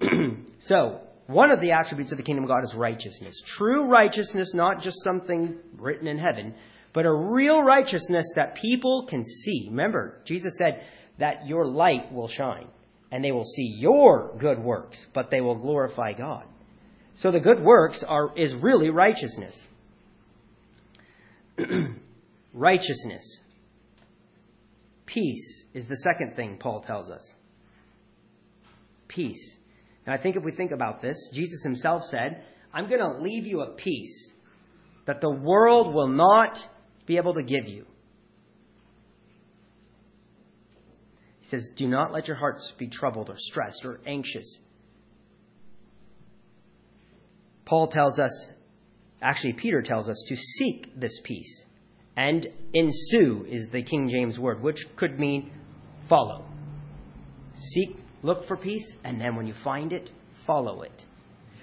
so, 0.58 1.00
one 1.26 1.50
of 1.50 1.60
the 1.60 1.72
attributes 1.72 2.12
of 2.12 2.18
the 2.18 2.24
kingdom 2.24 2.44
of 2.44 2.48
God 2.48 2.64
is 2.64 2.74
righteousness. 2.74 3.40
True 3.44 3.86
righteousness, 3.86 4.52
not 4.52 4.82
just 4.82 5.02
something 5.04 5.58
written 5.76 6.06
in 6.06 6.18
heaven, 6.18 6.54
but 6.92 7.06
a 7.06 7.12
real 7.12 7.62
righteousness 7.62 8.26
that 8.34 8.56
people 8.56 9.06
can 9.08 9.24
see. 9.24 9.68
Remember, 9.70 10.20
Jesus 10.24 10.56
said 10.56 10.84
that 11.18 11.46
your 11.46 11.66
light 11.66 12.12
will 12.12 12.28
shine, 12.28 12.66
and 13.12 13.24
they 13.24 13.32
will 13.32 13.44
see 13.44 13.76
your 13.78 14.34
good 14.38 14.58
works, 14.58 15.06
but 15.12 15.30
they 15.30 15.40
will 15.40 15.54
glorify 15.54 16.12
God. 16.12 16.44
So 17.14 17.30
the 17.30 17.40
good 17.40 17.62
works 17.62 18.02
are 18.02 18.32
is 18.36 18.54
really 18.54 18.90
righteousness. 18.90 19.66
righteousness. 22.52 23.40
Peace 25.12 25.64
is 25.74 25.88
the 25.88 25.96
second 25.96 26.36
thing 26.36 26.56
Paul 26.56 26.82
tells 26.82 27.10
us. 27.10 27.34
Peace. 29.08 29.56
And 30.06 30.14
I 30.14 30.18
think 30.18 30.36
if 30.36 30.44
we 30.44 30.52
think 30.52 30.70
about 30.70 31.02
this, 31.02 31.30
Jesus 31.32 31.64
himself 31.64 32.04
said, 32.04 32.44
I'm 32.72 32.86
going 32.86 33.00
to 33.00 33.18
leave 33.20 33.44
you 33.44 33.60
a 33.60 33.72
peace 33.72 34.32
that 35.06 35.20
the 35.20 35.30
world 35.30 35.92
will 35.92 36.06
not 36.06 36.64
be 37.06 37.16
able 37.16 37.34
to 37.34 37.42
give 37.42 37.66
you. 37.66 37.86
He 41.40 41.46
says, 41.46 41.68
Do 41.74 41.88
not 41.88 42.12
let 42.12 42.28
your 42.28 42.36
hearts 42.36 42.72
be 42.78 42.86
troubled 42.86 43.30
or 43.30 43.36
stressed 43.36 43.84
or 43.84 44.00
anxious. 44.06 44.58
Paul 47.64 47.88
tells 47.88 48.20
us, 48.20 48.50
actually, 49.20 49.54
Peter 49.54 49.82
tells 49.82 50.08
us 50.08 50.24
to 50.28 50.36
seek 50.36 50.92
this 50.94 51.20
peace. 51.24 51.64
And 52.20 52.46
ensue 52.74 53.46
is 53.48 53.68
the 53.68 53.80
King 53.80 54.06
James 54.08 54.38
word, 54.38 54.62
which 54.62 54.94
could 54.94 55.18
mean 55.18 55.50
follow. 56.06 56.44
Seek, 57.54 57.96
look 58.22 58.44
for 58.44 58.58
peace, 58.58 58.94
and 59.04 59.18
then 59.18 59.36
when 59.36 59.46
you 59.46 59.54
find 59.54 59.90
it, 59.94 60.10
follow 60.46 60.82
it. 60.82 61.06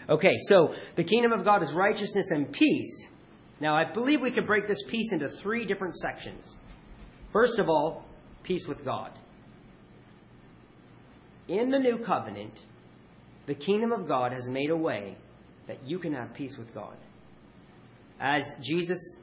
Okay, 0.10 0.36
so 0.48 0.74
the 0.96 1.04
kingdom 1.04 1.32
of 1.32 1.46
God 1.46 1.62
is 1.62 1.74
righteousness 1.74 2.32
and 2.32 2.52
peace. 2.52 3.08
Now, 3.60 3.76
I 3.76 3.84
believe 3.84 4.20
we 4.20 4.32
could 4.32 4.48
break 4.48 4.66
this 4.66 4.82
peace 4.88 5.12
into 5.12 5.28
three 5.28 5.64
different 5.64 5.96
sections. 5.96 6.58
First 7.32 7.60
of 7.60 7.70
all, 7.70 8.04
peace 8.42 8.68
with 8.68 8.84
God. 8.84 9.12
In 11.48 11.70
the 11.70 11.78
new 11.78 12.00
covenant, 12.00 12.66
the 13.46 13.54
kingdom 13.54 13.92
of 13.92 14.08
God 14.08 14.34
has 14.34 14.50
made 14.50 14.72
a 14.72 14.76
way 14.76 15.18
that 15.68 15.78
you 15.86 16.00
can 16.00 16.14
have 16.14 16.34
peace 16.34 16.58
with 16.58 16.74
God. 16.74 16.98
As 18.20 18.56
Jesus 18.60 19.20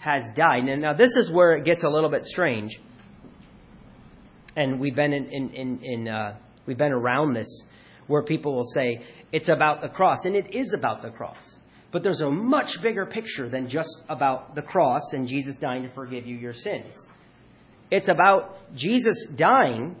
has 0.00 0.30
died. 0.34 0.64
And 0.64 0.82
now, 0.82 0.94
this 0.94 1.16
is 1.16 1.30
where 1.30 1.52
it 1.52 1.64
gets 1.64 1.84
a 1.84 1.88
little 1.88 2.10
bit 2.10 2.24
strange. 2.24 2.80
And 4.56 4.80
we've 4.80 4.96
been 4.96 5.12
in, 5.12 5.26
in, 5.26 5.50
in, 5.50 5.78
in 5.82 6.08
uh, 6.08 6.36
we've 6.66 6.78
been 6.78 6.92
around 6.92 7.34
this, 7.34 7.64
where 8.06 8.22
people 8.22 8.56
will 8.56 8.64
say 8.64 9.04
it's 9.30 9.48
about 9.48 9.82
the 9.82 9.88
cross, 9.88 10.24
and 10.24 10.34
it 10.34 10.54
is 10.54 10.74
about 10.74 11.02
the 11.02 11.10
cross. 11.10 11.58
But 11.92 12.02
there's 12.02 12.20
a 12.20 12.30
much 12.30 12.80
bigger 12.80 13.04
picture 13.04 13.48
than 13.48 13.68
just 13.68 14.02
about 14.08 14.54
the 14.54 14.62
cross 14.62 15.12
and 15.12 15.28
Jesus 15.28 15.56
dying 15.56 15.82
to 15.82 15.90
forgive 15.90 16.26
you 16.26 16.36
your 16.36 16.52
sins. 16.52 17.06
It's 17.90 18.08
about 18.08 18.74
Jesus 18.74 19.26
dying 19.26 19.96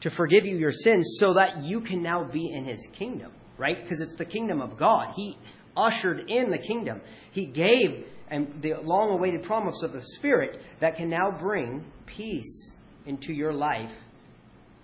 to 0.00 0.10
forgive 0.10 0.46
you 0.46 0.56
your 0.56 0.72
sins 0.72 1.16
so 1.20 1.34
that 1.34 1.62
you 1.62 1.80
can 1.80 2.02
now 2.02 2.24
be 2.24 2.50
in 2.50 2.64
his 2.64 2.88
kingdom, 2.92 3.32
right? 3.58 3.80
Because 3.80 4.00
it's 4.00 4.14
the 4.14 4.24
kingdom 4.24 4.60
of 4.60 4.78
God. 4.78 5.12
He 5.14 5.36
ushered 5.76 6.30
in 6.30 6.50
the 6.50 6.58
kingdom. 6.58 7.02
He 7.30 7.46
gave 7.46 8.06
and 8.30 8.62
the 8.62 8.74
long 8.74 9.10
awaited 9.10 9.42
promise 9.42 9.82
of 9.82 9.92
the 9.92 10.00
Spirit 10.00 10.60
that 10.80 10.96
can 10.96 11.08
now 11.08 11.30
bring 11.30 11.84
peace 12.06 12.72
into 13.06 13.32
your 13.32 13.52
life 13.52 13.92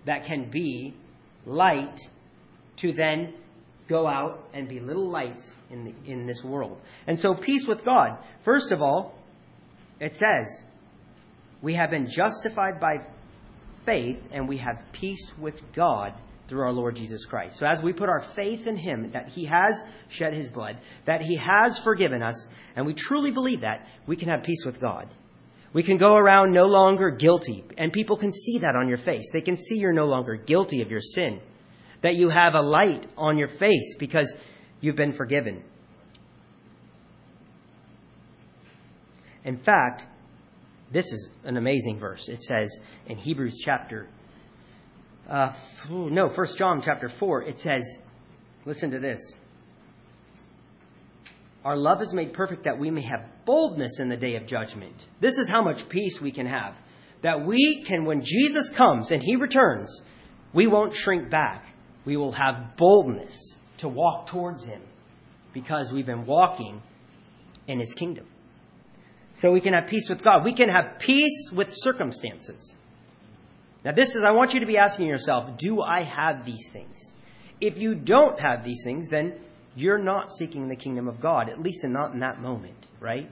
that 0.04 0.24
can 0.24 0.50
be 0.50 0.94
light 1.46 1.98
to 2.76 2.92
then 2.92 3.34
go 3.88 4.06
out 4.06 4.48
and 4.52 4.68
be 4.68 4.80
little 4.80 5.08
lights 5.08 5.56
in, 5.70 5.84
the, 5.84 5.94
in 6.10 6.26
this 6.26 6.42
world. 6.42 6.80
And 7.06 7.18
so, 7.18 7.34
peace 7.34 7.66
with 7.66 7.84
God. 7.84 8.18
First 8.44 8.70
of 8.70 8.80
all, 8.80 9.14
it 10.00 10.16
says, 10.16 10.62
we 11.62 11.74
have 11.74 11.90
been 11.90 12.06
justified 12.06 12.80
by 12.80 13.06
faith 13.84 14.20
and 14.32 14.48
we 14.48 14.58
have 14.58 14.84
peace 14.92 15.32
with 15.38 15.60
God 15.72 16.14
through 16.54 16.62
our 16.62 16.72
Lord 16.72 16.94
Jesus 16.94 17.26
Christ. 17.26 17.56
So 17.56 17.66
as 17.66 17.82
we 17.82 17.92
put 17.92 18.08
our 18.08 18.20
faith 18.20 18.68
in 18.68 18.76
Him, 18.76 19.10
that 19.10 19.26
He 19.28 19.44
has 19.46 19.82
shed 20.08 20.34
His 20.34 20.48
blood, 20.48 20.78
that 21.04 21.20
He 21.20 21.34
has 21.34 21.80
forgiven 21.80 22.22
us, 22.22 22.46
and 22.76 22.86
we 22.86 22.94
truly 22.94 23.32
believe 23.32 23.62
that, 23.62 23.88
we 24.06 24.14
can 24.14 24.28
have 24.28 24.44
peace 24.44 24.64
with 24.64 24.80
God. 24.80 25.08
We 25.72 25.82
can 25.82 25.96
go 25.96 26.14
around 26.14 26.52
no 26.52 26.66
longer 26.66 27.10
guilty, 27.10 27.64
and 27.76 27.92
people 27.92 28.16
can 28.16 28.30
see 28.30 28.58
that 28.58 28.76
on 28.76 28.86
your 28.86 28.98
face. 28.98 29.30
They 29.32 29.40
can 29.40 29.56
see 29.56 29.80
you're 29.80 29.92
no 29.92 30.04
longer 30.04 30.36
guilty 30.36 30.80
of 30.82 30.92
your 30.92 31.00
sin 31.00 31.40
that 32.02 32.14
you 32.14 32.28
have 32.28 32.54
a 32.54 32.62
light 32.62 33.04
on 33.16 33.36
your 33.36 33.48
face 33.48 33.96
because 33.98 34.32
you've 34.80 34.94
been 34.94 35.14
forgiven. 35.14 35.64
In 39.42 39.56
fact, 39.56 40.06
this 40.92 41.06
is 41.06 41.30
an 41.42 41.56
amazing 41.56 41.98
verse. 41.98 42.28
It 42.28 42.44
says 42.44 42.78
in 43.06 43.16
Hebrews 43.16 43.58
chapter, 43.60 44.06
uh, 45.28 45.52
no, 45.90 46.28
First 46.28 46.58
John 46.58 46.80
chapter 46.82 47.08
4, 47.08 47.42
it 47.42 47.58
says, 47.58 47.98
listen 48.64 48.90
to 48.92 48.98
this. 48.98 49.20
Our 51.64 51.76
love 51.76 52.02
is 52.02 52.12
made 52.12 52.34
perfect 52.34 52.64
that 52.64 52.78
we 52.78 52.90
may 52.90 53.02
have 53.02 53.24
boldness 53.46 53.98
in 54.00 54.08
the 54.08 54.16
day 54.16 54.36
of 54.36 54.46
judgment. 54.46 55.08
This 55.20 55.38
is 55.38 55.48
how 55.48 55.62
much 55.62 55.88
peace 55.88 56.20
we 56.20 56.30
can 56.30 56.46
have. 56.46 56.76
That 57.22 57.46
we 57.46 57.84
can, 57.86 58.04
when 58.04 58.20
Jesus 58.22 58.68
comes 58.70 59.10
and 59.10 59.22
he 59.22 59.36
returns, 59.36 60.02
we 60.52 60.66
won't 60.66 60.94
shrink 60.94 61.30
back 61.30 61.64
we 62.04 62.16
will 62.16 62.32
have 62.32 62.76
boldness 62.76 63.56
to 63.78 63.88
walk 63.88 64.26
towards 64.26 64.64
Him 64.64 64.82
because 65.52 65.92
we've 65.92 66.06
been 66.06 66.26
walking 66.26 66.82
in 67.66 67.78
His 67.78 67.94
kingdom. 67.94 68.26
So 69.34 69.50
we 69.50 69.60
can 69.60 69.72
have 69.72 69.88
peace 69.88 70.08
with 70.08 70.22
God. 70.22 70.44
We 70.44 70.54
can 70.54 70.68
have 70.68 70.98
peace 70.98 71.50
with 71.52 71.68
circumstances. 71.72 72.74
Now, 73.84 73.92
this 73.92 74.14
is, 74.14 74.22
I 74.24 74.30
want 74.32 74.54
you 74.54 74.60
to 74.60 74.66
be 74.66 74.78
asking 74.78 75.08
yourself, 75.08 75.58
do 75.58 75.82
I 75.82 76.04
have 76.04 76.46
these 76.46 76.68
things? 76.72 77.12
If 77.60 77.76
you 77.76 77.94
don't 77.94 78.40
have 78.40 78.64
these 78.64 78.82
things, 78.82 79.08
then 79.08 79.38
you're 79.76 79.98
not 79.98 80.32
seeking 80.32 80.68
the 80.68 80.76
kingdom 80.76 81.08
of 81.08 81.20
God, 81.20 81.48
at 81.48 81.60
least 81.60 81.84
not 81.84 82.12
in 82.12 82.20
that 82.20 82.40
moment, 82.40 82.86
right? 83.00 83.28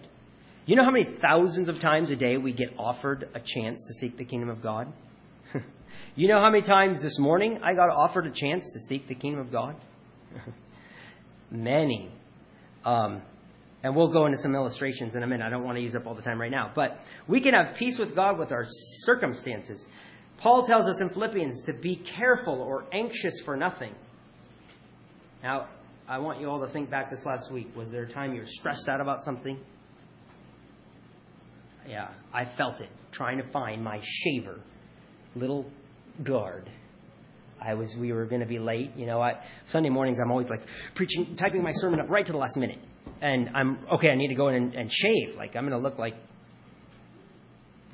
You 0.66 0.76
know 0.76 0.84
how 0.84 0.90
many 0.90 1.04
thousands 1.04 1.68
of 1.68 1.80
times 1.80 2.10
a 2.10 2.16
day 2.16 2.36
we 2.36 2.52
get 2.52 2.74
offered 2.78 3.28
a 3.34 3.40
chance 3.40 3.86
to 3.86 3.94
seek 3.94 4.16
the 4.16 4.24
kingdom 4.24 4.48
of 4.48 4.62
God? 4.62 4.92
You 6.14 6.28
know 6.28 6.40
how 6.40 6.50
many 6.50 6.62
times 6.62 7.00
this 7.00 7.18
morning 7.18 7.60
I 7.62 7.74
got 7.74 7.88
offered 7.88 8.26
a 8.26 8.30
chance 8.30 8.72
to 8.74 8.80
seek 8.80 9.08
the 9.08 9.14
kingdom 9.14 9.40
of 9.40 9.50
God? 9.50 9.76
Many. 11.50 12.10
Um, 12.84 13.22
and 13.82 13.96
we'll 13.96 14.12
go 14.12 14.26
into 14.26 14.36
some 14.36 14.54
illustrations 14.54 15.14
in 15.14 15.22
a 15.22 15.26
minute. 15.26 15.46
I 15.46 15.50
don't 15.50 15.64
want 15.64 15.76
to 15.76 15.82
use 15.82 15.94
up 15.94 16.06
all 16.06 16.14
the 16.14 16.22
time 16.22 16.38
right 16.38 16.50
now. 16.50 16.70
But 16.74 16.98
we 17.26 17.40
can 17.40 17.54
have 17.54 17.76
peace 17.76 17.98
with 17.98 18.14
God 18.14 18.38
with 18.38 18.52
our 18.52 18.64
circumstances. 18.66 19.86
Paul 20.38 20.66
tells 20.66 20.86
us 20.88 21.00
in 21.00 21.08
Philippians 21.10 21.62
to 21.62 21.72
be 21.72 21.96
careful 21.96 22.60
or 22.60 22.84
anxious 22.92 23.40
for 23.44 23.56
nothing. 23.56 23.94
Now, 25.42 25.68
I 26.08 26.18
want 26.18 26.40
you 26.40 26.48
all 26.48 26.60
to 26.60 26.72
think 26.72 26.90
back 26.90 27.10
this 27.10 27.24
last 27.24 27.50
week. 27.50 27.74
Was 27.76 27.90
there 27.90 28.02
a 28.02 28.12
time 28.12 28.34
you 28.34 28.40
were 28.40 28.46
stressed 28.46 28.88
out 28.88 29.00
about 29.00 29.22
something? 29.24 29.58
Yeah, 31.86 32.08
I 32.32 32.44
felt 32.44 32.80
it 32.80 32.90
trying 33.12 33.38
to 33.38 33.48
find 33.50 33.84
my 33.84 34.00
shaver. 34.02 34.60
Little 35.34 35.66
guard. 36.22 36.68
I 37.60 37.74
was, 37.74 37.94
we 37.96 38.12
were 38.12 38.26
going 38.26 38.40
to 38.40 38.46
be 38.46 38.58
late. 38.58 38.96
You 38.96 39.06
know, 39.06 39.20
I, 39.20 39.44
Sunday 39.66 39.90
mornings 39.90 40.18
I'm 40.22 40.30
always 40.30 40.48
like 40.48 40.62
preaching, 40.94 41.36
typing 41.36 41.62
my 41.62 41.72
sermon 41.72 42.00
up 42.00 42.10
right 42.10 42.26
to 42.26 42.32
the 42.32 42.38
last 42.38 42.56
minute. 42.56 42.78
And 43.20 43.50
I'm, 43.54 43.78
okay, 43.94 44.08
I 44.08 44.16
need 44.16 44.28
to 44.28 44.34
go 44.34 44.48
in 44.48 44.56
and, 44.56 44.74
and 44.74 44.92
shave. 44.92 45.36
Like, 45.36 45.54
I'm 45.54 45.66
going 45.66 45.78
to 45.78 45.82
look 45.82 45.98
like 45.98 46.14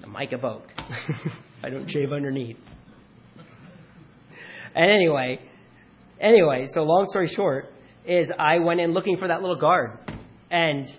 a 0.02 0.06
Micah 0.06 0.38
Boat. 0.38 0.64
I 1.62 1.70
don't 1.70 1.88
shave 1.88 2.12
underneath. 2.12 2.58
And 4.74 4.90
anyway, 4.90 5.40
anyway, 6.20 6.66
so 6.66 6.84
long 6.84 7.06
story 7.06 7.28
short 7.28 7.72
is 8.04 8.32
I 8.38 8.60
went 8.60 8.80
in 8.80 8.92
looking 8.92 9.16
for 9.16 9.28
that 9.28 9.42
little 9.42 9.56
guard. 9.56 9.98
And 10.50 10.92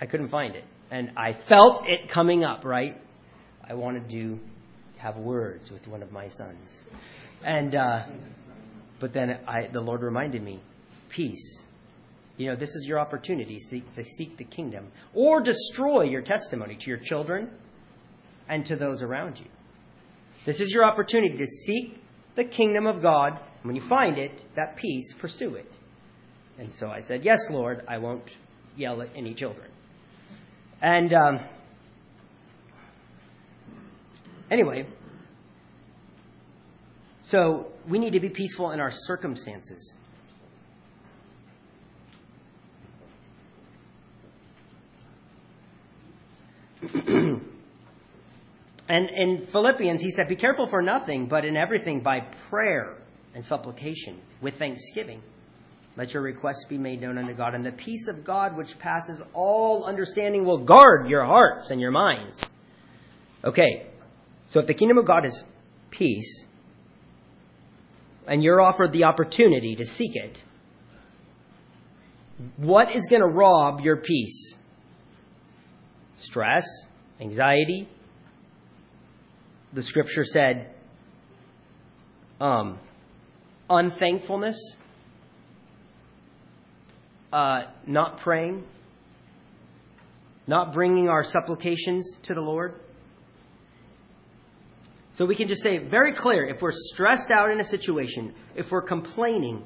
I 0.00 0.06
couldn't 0.06 0.28
find 0.28 0.54
it. 0.54 0.64
And 0.90 1.12
I 1.16 1.32
felt 1.32 1.84
it 1.86 2.08
coming 2.08 2.44
up, 2.44 2.64
right? 2.64 2.96
I 3.64 3.74
wanted 3.74 4.08
to 4.10 4.38
have 4.98 5.16
words 5.16 5.70
with 5.70 5.86
one 5.88 6.02
of 6.02 6.12
my 6.12 6.28
sons. 6.28 6.84
And, 7.44 7.74
uh, 7.74 8.06
but 9.00 9.12
then 9.12 9.38
I, 9.46 9.68
the 9.72 9.80
Lord 9.80 10.02
reminded 10.02 10.42
me, 10.42 10.60
peace. 11.08 11.64
You 12.36 12.48
know, 12.48 12.56
this 12.56 12.74
is 12.74 12.86
your 12.86 12.98
opportunity 12.98 13.58
seek, 13.58 13.94
to 13.96 14.04
seek 14.04 14.36
the 14.36 14.44
kingdom 14.44 14.88
or 15.12 15.40
destroy 15.40 16.02
your 16.02 16.22
testimony 16.22 16.76
to 16.76 16.90
your 16.90 16.98
children 16.98 17.50
and 18.48 18.64
to 18.66 18.76
those 18.76 19.02
around 19.02 19.38
you. 19.38 19.46
This 20.48 20.60
is 20.60 20.72
your 20.72 20.86
opportunity 20.86 21.36
to 21.36 21.46
seek 21.46 22.00
the 22.34 22.42
kingdom 22.42 22.86
of 22.86 23.02
God. 23.02 23.38
When 23.64 23.76
you 23.76 23.82
find 23.82 24.16
it, 24.16 24.42
that 24.56 24.76
peace, 24.76 25.12
pursue 25.12 25.56
it. 25.56 25.70
And 26.56 26.72
so 26.72 26.88
I 26.88 27.00
said, 27.00 27.22
Yes, 27.22 27.50
Lord, 27.50 27.84
I 27.86 27.98
won't 27.98 28.24
yell 28.74 29.02
at 29.02 29.10
any 29.14 29.34
children. 29.34 29.70
And 30.80 31.12
um, 31.12 31.40
anyway, 34.50 34.86
so 37.20 37.70
we 37.86 37.98
need 37.98 38.14
to 38.14 38.20
be 38.20 38.30
peaceful 38.30 38.70
in 38.70 38.80
our 38.80 38.90
circumstances. 38.90 39.96
and 48.88 49.10
in 49.10 49.46
Philippians, 49.46 50.00
he 50.00 50.10
said, 50.10 50.28
Be 50.28 50.36
careful 50.36 50.66
for 50.66 50.80
nothing, 50.80 51.26
but 51.26 51.44
in 51.44 51.56
everything 51.56 52.00
by 52.00 52.20
prayer 52.48 52.96
and 53.34 53.44
supplication 53.44 54.18
with 54.40 54.58
thanksgiving. 54.58 55.22
Let 55.96 56.14
your 56.14 56.22
requests 56.22 56.64
be 56.64 56.78
made 56.78 57.00
known 57.00 57.18
unto 57.18 57.34
God, 57.34 57.54
and 57.54 57.66
the 57.66 57.72
peace 57.72 58.08
of 58.08 58.24
God, 58.24 58.56
which 58.56 58.78
passes 58.78 59.20
all 59.34 59.84
understanding, 59.84 60.44
will 60.44 60.58
guard 60.64 61.08
your 61.08 61.24
hearts 61.24 61.70
and 61.70 61.80
your 61.80 61.90
minds. 61.90 62.42
Okay, 63.44 63.86
so 64.46 64.60
if 64.60 64.66
the 64.66 64.74
kingdom 64.74 64.96
of 64.96 65.04
God 65.04 65.24
is 65.24 65.44
peace, 65.90 66.46
and 68.26 68.42
you're 68.42 68.60
offered 68.60 68.92
the 68.92 69.04
opportunity 69.04 69.76
to 69.76 69.84
seek 69.84 70.14
it, 70.14 70.44
what 72.56 72.94
is 72.94 73.06
going 73.06 73.22
to 73.22 73.28
rob 73.28 73.80
your 73.80 73.96
peace? 73.96 74.54
Stress, 76.14 76.66
anxiety. 77.20 77.88
The 79.72 79.82
scripture 79.82 80.24
said, 80.24 80.74
um, 82.40 82.78
unthankfulness, 83.68 84.76
uh, 87.32 87.62
not 87.86 88.18
praying, 88.18 88.64
not 90.46 90.72
bringing 90.72 91.08
our 91.08 91.22
supplications 91.22 92.18
to 92.22 92.34
the 92.34 92.40
Lord. 92.40 92.80
So 95.12 95.26
we 95.26 95.34
can 95.34 95.48
just 95.48 95.62
say 95.62 95.78
very 95.78 96.12
clear 96.12 96.46
if 96.46 96.62
we're 96.62 96.72
stressed 96.72 97.30
out 97.30 97.50
in 97.50 97.60
a 97.60 97.64
situation, 97.64 98.34
if 98.54 98.70
we're 98.70 98.82
complaining 98.82 99.64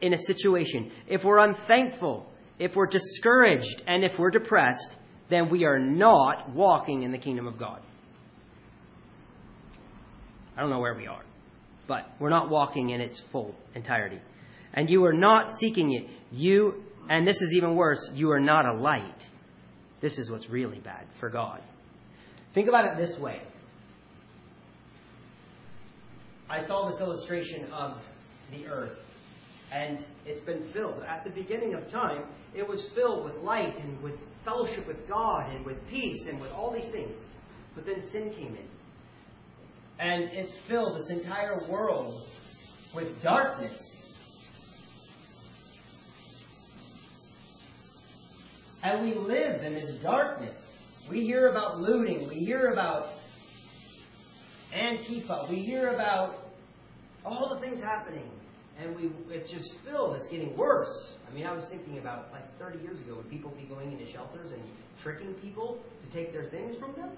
in 0.00 0.12
a 0.12 0.18
situation, 0.18 0.90
if 1.06 1.24
we're 1.24 1.38
unthankful, 1.38 2.26
if 2.58 2.76
we're 2.76 2.86
discouraged, 2.86 3.82
and 3.86 4.04
if 4.04 4.18
we're 4.18 4.30
depressed, 4.30 4.98
then 5.28 5.48
we 5.48 5.64
are 5.64 5.78
not 5.78 6.50
walking 6.50 7.04
in 7.04 7.12
the 7.12 7.18
kingdom 7.18 7.46
of 7.46 7.58
God. 7.58 7.80
I 10.56 10.60
don't 10.60 10.70
know 10.70 10.80
where 10.80 10.94
we 10.94 11.06
are, 11.06 11.22
but 11.86 12.10
we're 12.18 12.30
not 12.30 12.50
walking 12.50 12.90
in 12.90 13.00
its 13.00 13.18
full 13.18 13.54
entirety. 13.74 14.20
And 14.74 14.90
you 14.90 15.04
are 15.06 15.12
not 15.12 15.50
seeking 15.50 15.92
it. 15.92 16.08
You, 16.30 16.82
and 17.08 17.26
this 17.26 17.42
is 17.42 17.52
even 17.54 17.74
worse, 17.74 18.10
you 18.14 18.32
are 18.32 18.40
not 18.40 18.66
a 18.66 18.72
light. 18.72 19.28
This 20.00 20.18
is 20.18 20.30
what's 20.30 20.48
really 20.50 20.78
bad 20.78 21.06
for 21.20 21.28
God. 21.30 21.60
Think 22.52 22.68
about 22.68 22.86
it 22.86 22.98
this 22.98 23.18
way. 23.18 23.40
I 26.50 26.60
saw 26.60 26.86
this 26.86 27.00
illustration 27.00 27.64
of 27.72 28.02
the 28.50 28.66
earth, 28.66 28.98
and 29.72 30.04
it's 30.26 30.42
been 30.42 30.62
filled. 30.64 31.02
At 31.04 31.24
the 31.24 31.30
beginning 31.30 31.74
of 31.74 31.90
time, 31.90 32.24
it 32.54 32.68
was 32.68 32.86
filled 32.90 33.24
with 33.24 33.36
light 33.36 33.80
and 33.80 34.02
with 34.02 34.18
fellowship 34.44 34.86
with 34.86 35.08
God 35.08 35.50
and 35.50 35.64
with 35.64 35.86
peace 35.88 36.26
and 36.26 36.40
with 36.40 36.52
all 36.52 36.70
these 36.70 36.88
things. 36.88 37.24
But 37.74 37.86
then 37.86 38.00
sin 38.00 38.30
came 38.34 38.54
in. 38.54 38.68
And 40.02 40.24
it 40.24 40.46
filled 40.46 40.96
this 40.96 41.10
entire 41.10 41.60
world 41.68 42.20
with 42.92 43.22
darkness. 43.22 44.18
And 48.82 49.00
we 49.00 49.14
live 49.14 49.62
in 49.62 49.74
this 49.74 49.98
darkness. 49.98 51.06
We 51.08 51.24
hear 51.24 51.46
about 51.50 51.78
looting. 51.78 52.28
We 52.28 52.34
hear 52.34 52.72
about 52.72 53.10
Antifa. 54.72 55.48
We 55.48 55.56
hear 55.56 55.90
about 55.90 56.50
all 57.24 57.54
the 57.54 57.60
things 57.60 57.80
happening. 57.80 58.28
And 58.80 58.96
we 58.96 59.12
it's 59.32 59.50
just 59.50 59.72
filled. 59.72 60.16
It's 60.16 60.26
getting 60.26 60.56
worse. 60.56 61.12
I 61.30 61.32
mean, 61.32 61.46
I 61.46 61.52
was 61.52 61.68
thinking 61.68 61.98
about 61.98 62.32
like 62.32 62.58
30 62.58 62.80
years 62.80 62.98
ago, 62.98 63.14
would 63.14 63.30
people 63.30 63.52
be 63.52 63.72
going 63.72 63.92
into 63.92 64.10
shelters 64.10 64.50
and 64.50 64.62
tricking 65.00 65.32
people 65.34 65.78
to 66.04 66.12
take 66.12 66.32
their 66.32 66.46
things 66.46 66.74
from 66.74 66.92
them? 66.94 67.10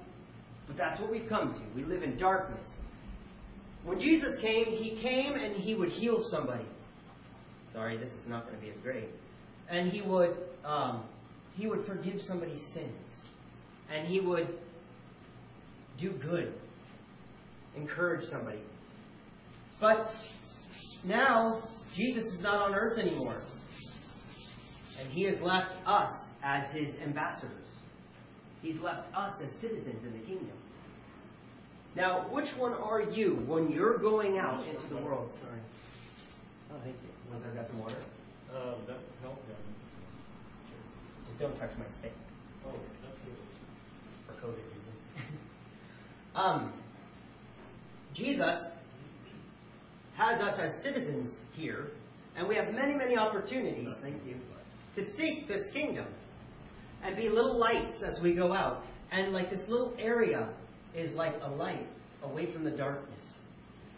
But 0.67 0.77
that's 0.77 1.01
what 1.01 1.11
we've 1.11 1.29
come 1.29 1.53
to. 1.53 1.61
We 1.75 1.85
live 1.85 2.03
in 2.03 2.17
darkness. 2.17 2.79
When 3.85 4.01
Jesus 4.01 4.39
came, 4.39 4.67
he 4.67 4.91
came 4.91 5.35
and 5.35 5.55
he 5.55 5.75
would 5.75 5.91
heal 5.91 6.23
somebody. 6.23 6.65
Sorry, 7.73 7.97
this 7.97 8.15
is 8.15 8.27
not 8.27 8.47
going 8.47 8.57
to 8.57 8.63
be 8.65 8.71
as 8.71 8.79
great. 8.79 9.09
And 9.69 9.91
he 9.91 10.01
would 10.03 10.37
um, 10.65 11.03
he 11.57 11.67
would 11.67 11.81
forgive 11.81 12.21
somebody's 12.21 12.65
sins, 12.65 13.23
and 13.91 14.07
he 14.07 14.21
would 14.21 14.59
do 15.99 16.11
good, 16.11 16.53
encourage 17.77 18.25
somebody. 18.25 18.59
But 19.81 20.15
now, 21.07 21.61
Jesus 21.93 22.25
is 22.33 22.43
not 22.43 22.57
on 22.57 22.75
earth 22.75 22.99
anymore. 22.99 23.37
And 25.01 25.09
he 25.11 25.25
has 25.25 25.41
left 25.41 25.73
us 25.87 26.31
as 26.43 26.71
his 26.71 26.97
ambassadors. 26.97 27.64
He's 28.65 28.81
left 28.81 29.15
us 29.15 29.43
as 29.43 29.53
citizens 29.53 30.03
in 30.03 30.13
the 30.13 30.25
kingdom. 30.27 30.57
Now, 31.95 32.21
which 32.31 32.57
one 32.57 32.73
are 32.73 33.03
you 33.03 33.35
when 33.47 33.71
you're 33.71 33.99
going 33.99 34.39
out 34.39 34.67
into 34.67 34.87
the 34.87 34.97
world? 34.97 35.31
Sorry. 35.35 35.61
Oh, 36.73 36.77
thank 36.83 36.97
you. 36.97 37.33
Was 37.35 37.43
I 37.45 37.55
got 37.55 37.69
some 37.69 37.79
water? 37.79 37.95
Um, 38.57 38.77
that 38.87 38.97
help, 39.21 39.39
yeah. 39.49 39.55
Just 41.27 41.39
don't 41.39 41.55
touch 41.61 41.73
my 41.79 41.87
stick 41.89 42.13
Oh, 42.67 42.71
absolutely. 43.07 43.45
for 44.27 44.47
COVID 44.47 44.77
reasons. 44.77 45.03
um, 46.35 46.73
Jesus 48.15 48.71
has 50.15 50.41
us 50.41 50.59
as 50.59 50.83
citizens 50.83 51.39
here, 51.53 51.91
and 52.35 52.49
we 52.49 52.55
have 52.55 52.73
many, 52.73 52.95
many 52.95 53.19
opportunities, 53.19 53.95
thank 54.01 54.25
you, 54.27 54.37
to 54.95 55.05
seek 55.05 55.49
this 55.49 55.71
kingdom 55.71 56.07
and 57.05 57.17
be 57.17 57.29
little 57.29 57.57
lights 57.57 58.03
as 58.03 58.21
we 58.21 58.33
go 58.33 58.53
out. 58.53 58.85
And 59.13 59.33
like 59.33 59.51
this 59.51 59.69
little 59.69 59.95
area 59.99 60.49
is 60.95 61.15
like 61.15 61.35
a 61.43 61.51
light 61.51 61.87
away 62.23 62.47
from 62.47 62.65
the 62.65 62.71
darkness. 62.71 63.37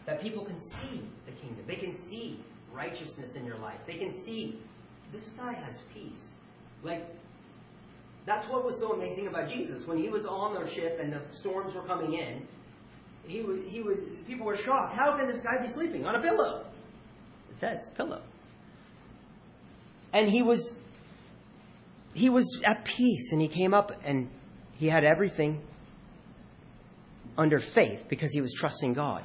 That 0.04 0.20
people 0.20 0.44
can 0.44 0.58
see 0.58 1.02
the 1.24 1.32
kingdom. 1.32 1.64
They 1.66 1.76
can 1.76 1.92
see 1.92 2.38
righteousness 2.72 3.34
in 3.34 3.44
your 3.44 3.58
life. 3.58 3.78
They 3.86 3.96
can 3.96 4.12
see 4.12 4.58
this 5.12 5.30
guy 5.30 5.52
has 5.54 5.78
peace. 5.94 6.30
Like, 6.82 7.06
that's 8.26 8.48
what 8.48 8.64
was 8.64 8.78
so 8.78 8.92
amazing 8.92 9.28
about 9.28 9.48
Jesus. 9.48 9.86
When 9.86 9.98
he 9.98 10.08
was 10.08 10.26
on 10.26 10.54
the 10.54 10.68
ship 10.68 10.98
and 11.00 11.12
the 11.12 11.20
storms 11.28 11.74
were 11.74 11.82
coming 11.82 12.14
in, 12.14 12.46
he 13.26 13.40
was, 13.40 13.60
he 13.66 13.80
was, 13.80 13.98
people 14.26 14.46
were 14.46 14.56
shocked. 14.56 14.94
How 14.94 15.16
can 15.16 15.26
this 15.26 15.38
guy 15.38 15.58
be 15.60 15.68
sleeping 15.68 16.06
on 16.06 16.14
a 16.14 16.20
pillow? 16.20 16.64
It 17.50 17.56
says 17.56 17.88
pillow. 17.88 18.20
And 20.12 20.28
he 20.28 20.42
was, 20.42 20.78
he 22.16 22.30
was 22.30 22.62
at 22.64 22.84
peace, 22.84 23.32
and 23.32 23.40
he 23.42 23.48
came 23.48 23.74
up 23.74 23.92
and 24.02 24.30
he 24.78 24.88
had 24.88 25.04
everything 25.04 25.60
under 27.36 27.58
faith 27.58 28.06
because 28.08 28.32
he 28.32 28.40
was 28.40 28.54
trusting 28.54 28.94
God. 28.94 29.22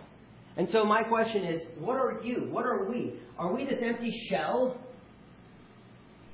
And 0.57 0.69
so 0.69 0.83
my 0.83 1.01
question 1.01 1.45
is, 1.45 1.65
what 1.79 1.95
are 1.95 2.19
you? 2.21 2.49
What 2.51 2.65
are 2.65 2.89
we? 2.89 3.13
Are 3.39 3.53
we 3.53 3.63
this 3.63 3.81
empty 3.81 4.11
shell 4.11 4.77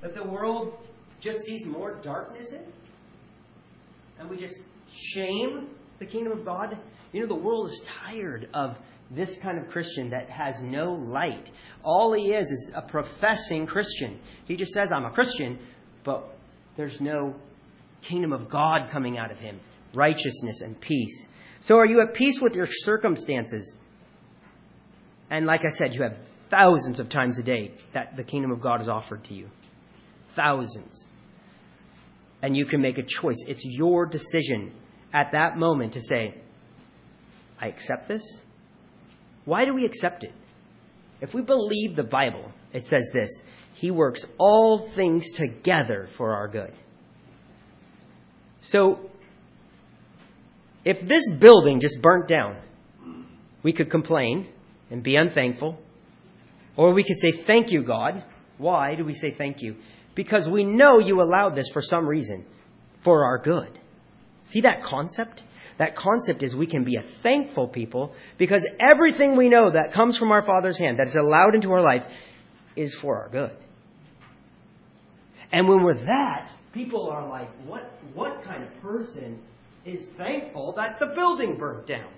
that 0.02 0.16
the 0.16 0.24
world 0.24 0.74
just 1.20 1.44
sees 1.44 1.66
more 1.66 1.94
darkness 2.02 2.52
in? 2.52 2.66
And 4.20 4.28
we 4.28 4.36
just 4.36 4.58
shame 4.92 5.68
the 6.00 6.08
kingdom 6.08 6.34
of 6.34 6.44
God? 6.44 6.76
You 7.14 7.22
know, 7.22 7.28
the 7.28 7.36
world 7.36 7.68
is 7.70 7.82
tired 7.86 8.50
of 8.56 8.80
this 9.12 9.38
kind 9.38 9.60
of 9.60 9.70
Christian 9.70 10.10
that 10.10 10.28
has 10.32 10.60
no 10.64 10.94
light. 10.94 11.52
All 11.84 12.14
he 12.14 12.34
is 12.34 12.52
is 12.52 12.72
a 12.74 12.82
professing 12.82 13.68
Christian. 13.68 14.20
He 14.46 14.56
just 14.56 14.74
says, 14.74 14.92
I'm 14.92 15.06
a 15.06 15.12
Christian, 15.12 15.60
but 16.04 16.37
there's 16.78 17.02
no 17.02 17.36
kingdom 18.02 18.32
of 18.32 18.50
God 18.50 18.90
coming 18.90 19.18
out 19.18 19.32
of 19.32 19.40
him 19.40 19.60
righteousness 19.94 20.62
and 20.62 20.80
peace. 20.80 21.28
So, 21.60 21.78
are 21.80 21.86
you 21.86 22.02
at 22.02 22.14
peace 22.14 22.40
with 22.40 22.56
your 22.56 22.68
circumstances? 22.68 23.76
And 25.30 25.46
like 25.46 25.66
I 25.66 25.70
said, 25.70 25.94
you 25.94 26.04
have 26.04 26.18
thousands 26.50 27.00
of 27.00 27.10
times 27.10 27.40
a 27.40 27.44
day 27.44 27.72
that 27.94 28.16
the 28.16 28.24
kingdom 28.24 28.52
of 28.52 28.62
God 28.62 28.80
is 28.80 28.88
offered 28.88 29.24
to 29.26 29.34
you. 29.34 29.50
Thousands. 30.36 31.06
and 32.42 32.56
you 32.56 32.66
can 32.66 32.82
make 32.82 32.98
a 32.98 33.04
choice. 33.04 33.44
It's 33.48 33.66
your 33.66 34.06
decision 34.06 34.72
at 35.12 35.32
that 35.32 35.58
moment 35.58 35.94
to 35.94 36.02
say, 36.02 36.36
I 37.60 37.68
accept 37.68 38.08
this. 38.08 38.24
Why 39.46 39.66
do 39.66 39.74
we 39.74 39.86
accept 39.86 40.24
it? 40.24 40.34
If 41.20 41.34
we 41.34 41.42
believe 41.42 41.96
the 41.96 42.04
Bible, 42.04 42.52
it 42.74 42.86
says 42.86 43.10
this 43.12 43.42
He 43.78 43.92
works 43.92 44.26
all 44.40 44.90
things 44.96 45.30
together 45.34 46.08
for 46.18 46.34
our 46.34 46.48
good. 46.48 46.74
So, 48.60 49.12
if 50.84 51.02
this 51.02 51.32
building 51.40 51.80
just 51.80 52.02
burnt 52.02 52.28
down, 52.28 52.60
we 53.62 53.74
could 53.74 53.92
complain 53.92 54.50
and 54.90 55.04
be 55.04 55.16
unthankful, 55.16 55.78
or 56.76 56.92
we 56.92 57.04
could 57.04 57.20
say, 57.20 57.32
Thank 57.32 57.72
you, 57.72 57.84
God. 57.84 58.24
Why 58.58 58.96
do 58.96 59.06
we 59.06 59.14
say 59.14 59.30
thank 59.30 59.62
you? 59.62 59.76
Because 60.16 60.50
we 60.50 60.64
know 60.64 60.98
you 60.98 61.22
allowed 61.22 61.52
this 61.52 61.70
for 61.70 61.84
some 61.84 62.08
reason, 62.08 62.48
for 63.02 63.26
our 63.26 63.38
good. 63.38 63.80
See 64.44 64.62
that 64.62 64.82
concept? 64.82 65.44
That 65.78 65.96
concept 65.96 66.42
is 66.42 66.56
we 66.56 66.66
can 66.66 66.84
be 66.84 66.96
a 66.96 67.04
thankful 67.04 67.68
people 67.68 68.16
because 68.40 68.68
everything 68.80 69.38
we 69.38 69.50
know 69.50 69.70
that 69.70 69.94
comes 69.94 70.18
from 70.18 70.32
our 70.32 70.42
Father's 70.42 70.80
hand, 70.80 70.98
that 70.98 71.10
is 71.10 71.16
allowed 71.16 71.54
into 71.54 71.72
our 71.74 71.84
life, 71.84 72.06
is 72.76 72.96
for 72.96 73.22
our 73.22 73.30
good. 73.30 73.56
And 75.52 75.68
when 75.68 75.84
we're 75.84 76.06
that, 76.06 76.52
people 76.74 77.10
are 77.10 77.28
like, 77.28 77.50
what, 77.66 77.92
what 78.14 78.44
kind 78.44 78.64
of 78.64 78.82
person 78.82 79.40
is 79.86 80.06
thankful 80.06 80.74
that 80.74 81.00
the 81.00 81.08
building 81.08 81.58
burnt 81.58 81.88
down? 81.88 82.10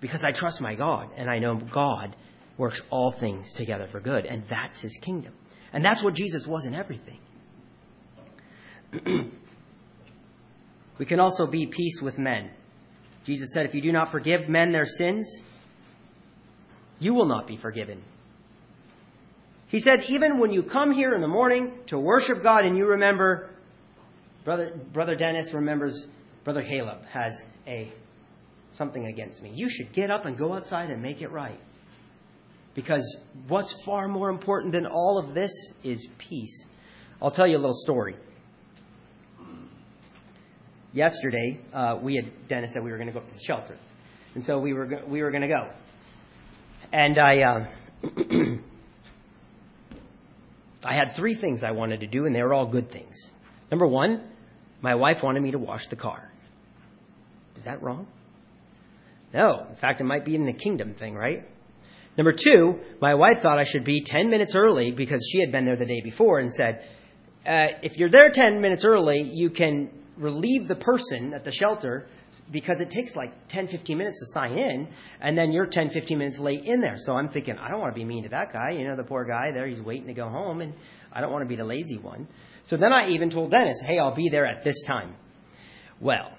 Because 0.00 0.24
I 0.24 0.32
trust 0.32 0.60
my 0.60 0.74
God, 0.74 1.10
and 1.16 1.30
I 1.30 1.38
know 1.38 1.56
God 1.56 2.16
works 2.56 2.82
all 2.90 3.12
things 3.12 3.52
together 3.52 3.86
for 3.86 4.00
good, 4.00 4.26
and 4.26 4.42
that's 4.48 4.80
his 4.80 4.96
kingdom. 5.00 5.32
And 5.72 5.84
that's 5.84 6.02
what 6.02 6.14
Jesus 6.14 6.46
was 6.46 6.66
in 6.66 6.74
everything. 6.74 7.18
we 10.98 11.06
can 11.06 11.20
also 11.20 11.46
be 11.46 11.66
peace 11.66 12.02
with 12.02 12.18
men. 12.18 12.50
Jesus 13.24 13.52
said, 13.52 13.66
If 13.66 13.74
you 13.74 13.82
do 13.82 13.92
not 13.92 14.10
forgive 14.10 14.48
men 14.48 14.72
their 14.72 14.86
sins, 14.86 15.40
you 16.98 17.14
will 17.14 17.26
not 17.26 17.46
be 17.46 17.56
forgiven. 17.56 18.02
He 19.70 19.78
said, 19.78 20.04
Even 20.08 20.38
when 20.40 20.52
you 20.52 20.64
come 20.64 20.90
here 20.90 21.14
in 21.14 21.20
the 21.20 21.28
morning 21.28 21.72
to 21.86 21.98
worship 21.98 22.42
God 22.42 22.64
and 22.64 22.76
you 22.76 22.86
remember, 22.86 23.50
Brother, 24.44 24.76
Brother 24.92 25.14
Dennis 25.14 25.52
remembers 25.54 26.08
Brother 26.42 26.64
Caleb 26.64 27.04
has 27.06 27.40
a 27.68 27.92
something 28.72 29.06
against 29.06 29.42
me. 29.42 29.52
You 29.54 29.68
should 29.68 29.92
get 29.92 30.10
up 30.10 30.24
and 30.24 30.36
go 30.36 30.54
outside 30.54 30.90
and 30.90 31.00
make 31.00 31.22
it 31.22 31.30
right. 31.30 31.58
Because 32.74 33.16
what's 33.46 33.84
far 33.84 34.08
more 34.08 34.28
important 34.28 34.72
than 34.72 34.86
all 34.86 35.18
of 35.18 35.34
this 35.34 35.52
is 35.84 36.08
peace. 36.18 36.66
I'll 37.22 37.30
tell 37.30 37.46
you 37.46 37.56
a 37.56 37.58
little 37.58 37.72
story. 37.74 38.16
Yesterday, 40.92 41.60
uh, 41.72 41.98
we 42.02 42.16
had 42.16 42.48
Dennis 42.48 42.72
said 42.72 42.82
we 42.82 42.90
were 42.90 42.96
going 42.96 43.06
to 43.06 43.12
go 43.12 43.20
up 43.20 43.28
to 43.28 43.34
the 43.34 43.40
shelter, 43.40 43.76
and 44.34 44.44
so 44.44 44.58
we 44.58 44.72
were 44.72 45.02
we 45.06 45.22
were 45.22 45.30
going 45.30 45.42
to 45.42 45.48
go. 45.48 45.70
And 46.92 47.16
I 47.18 47.40
uh, 47.42 47.66
I 50.84 50.92
had 50.92 51.14
three 51.14 51.34
things 51.34 51.62
I 51.62 51.72
wanted 51.72 52.00
to 52.00 52.06
do, 52.06 52.26
and 52.26 52.34
they 52.34 52.42
were 52.42 52.54
all 52.54 52.66
good 52.66 52.90
things. 52.90 53.30
Number 53.70 53.86
one, 53.86 54.22
my 54.80 54.94
wife 54.94 55.22
wanted 55.22 55.42
me 55.42 55.50
to 55.52 55.58
wash 55.58 55.88
the 55.88 55.96
car. 55.96 56.30
Is 57.56 57.64
that 57.64 57.82
wrong? 57.82 58.06
No. 59.32 59.66
In 59.68 59.76
fact, 59.76 60.00
it 60.00 60.04
might 60.04 60.24
be 60.24 60.34
in 60.34 60.46
the 60.46 60.52
kingdom 60.52 60.94
thing, 60.94 61.14
right? 61.14 61.46
Number 62.16 62.32
two, 62.32 62.80
my 63.00 63.14
wife 63.14 63.40
thought 63.42 63.58
I 63.58 63.64
should 63.64 63.84
be 63.84 64.02
10 64.02 64.30
minutes 64.30 64.54
early 64.54 64.90
because 64.90 65.26
she 65.30 65.40
had 65.40 65.52
been 65.52 65.64
there 65.64 65.76
the 65.76 65.86
day 65.86 66.00
before 66.02 66.38
and 66.38 66.52
said, 66.52 66.84
uh, 67.46 67.68
if 67.82 67.96
you're 67.96 68.10
there 68.10 68.30
10 68.30 68.60
minutes 68.60 68.84
early, 68.84 69.22
you 69.22 69.50
can 69.50 69.90
relieve 70.16 70.68
the 70.68 70.74
person 70.74 71.32
at 71.32 71.44
the 71.44 71.52
shelter 71.52 72.06
because 72.50 72.80
it 72.80 72.90
takes 72.90 73.16
like 73.16 73.48
10, 73.48 73.68
15 73.68 73.98
minutes 73.98 74.20
to 74.20 74.26
sign 74.32 74.58
in, 74.58 74.88
and 75.20 75.36
then 75.36 75.52
you're 75.52 75.66
10, 75.66 75.90
15 75.90 76.18
minutes 76.18 76.38
late 76.38 76.64
in 76.64 76.80
there. 76.80 76.94
So 76.96 77.14
I'm 77.16 77.28
thinking, 77.28 77.58
I 77.58 77.68
don't 77.68 77.80
want 77.80 77.94
to 77.94 77.98
be 77.98 78.04
mean 78.04 78.22
to 78.24 78.28
that 78.30 78.52
guy. 78.52 78.70
You 78.72 78.86
know, 78.86 78.96
the 78.96 79.04
poor 79.04 79.24
guy 79.24 79.52
there, 79.52 79.66
he's 79.66 79.80
waiting 79.80 80.06
to 80.06 80.14
go 80.14 80.28
home, 80.28 80.60
and 80.60 80.74
I 81.12 81.20
don't 81.20 81.32
want 81.32 81.42
to 81.42 81.48
be 81.48 81.56
the 81.56 81.64
lazy 81.64 81.98
one. 81.98 82.28
So 82.62 82.76
then 82.76 82.92
I 82.92 83.10
even 83.10 83.30
told 83.30 83.50
Dennis, 83.50 83.80
hey, 83.80 83.98
I'll 83.98 84.14
be 84.14 84.28
there 84.28 84.46
at 84.46 84.64
this 84.64 84.82
time. 84.86 85.14
Well, 86.00 86.30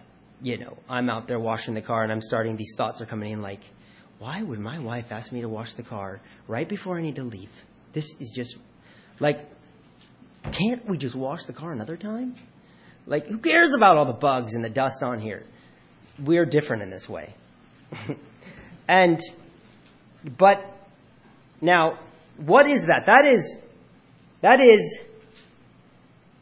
you 0.42 0.58
know, 0.58 0.78
I'm 0.90 1.10
out 1.10 1.28
there 1.28 1.40
washing 1.40 1.74
the 1.74 1.82
car, 1.82 2.04
and 2.04 2.12
I'm 2.12 2.22
starting, 2.22 2.56
these 2.56 2.74
thoughts 2.78 3.02
are 3.02 3.06
coming 3.06 3.32
in 3.32 3.42
like, 3.42 3.62
why 4.20 4.42
would 4.42 4.60
my 4.60 4.80
wife 4.80 5.06
ask 5.10 5.32
me 5.32 5.42
to 5.42 5.50
wash 5.50 5.74
the 5.74 5.84
car 5.84 6.22
right 6.48 6.70
before 6.70 6.98
I 6.98 7.02
need 7.02 7.16
to 7.16 7.24
leave? 7.24 7.50
This 7.94 8.06
is 8.20 8.32
just 8.36 8.56
like, 9.20 9.40
can't 10.44 10.88
we 10.88 10.98
just 10.98 11.16
wash 11.16 11.44
the 11.46 11.54
car 11.54 11.72
another 11.72 11.98
time? 11.98 12.36
Like, 13.06 13.28
who 13.28 13.40
cares 13.40 13.74
about 13.74 13.98
all 13.98 14.06
the 14.06 14.14
bugs 14.14 14.54
and 14.54 14.64
the 14.64 14.70
dust 14.70 15.04
on 15.04 15.20
here? 15.20 15.44
We're 16.24 16.46
different 16.46 16.84
in 16.84 16.90
this 16.90 17.08
way. 17.10 17.34
and, 18.88 19.20
but, 20.38 20.64
now, 21.62 22.00
what 22.38 22.68
is 22.68 22.86
that? 22.86 23.04
That 23.08 23.26
is, 23.26 23.60
that 24.42 24.60
is, 24.60 25.00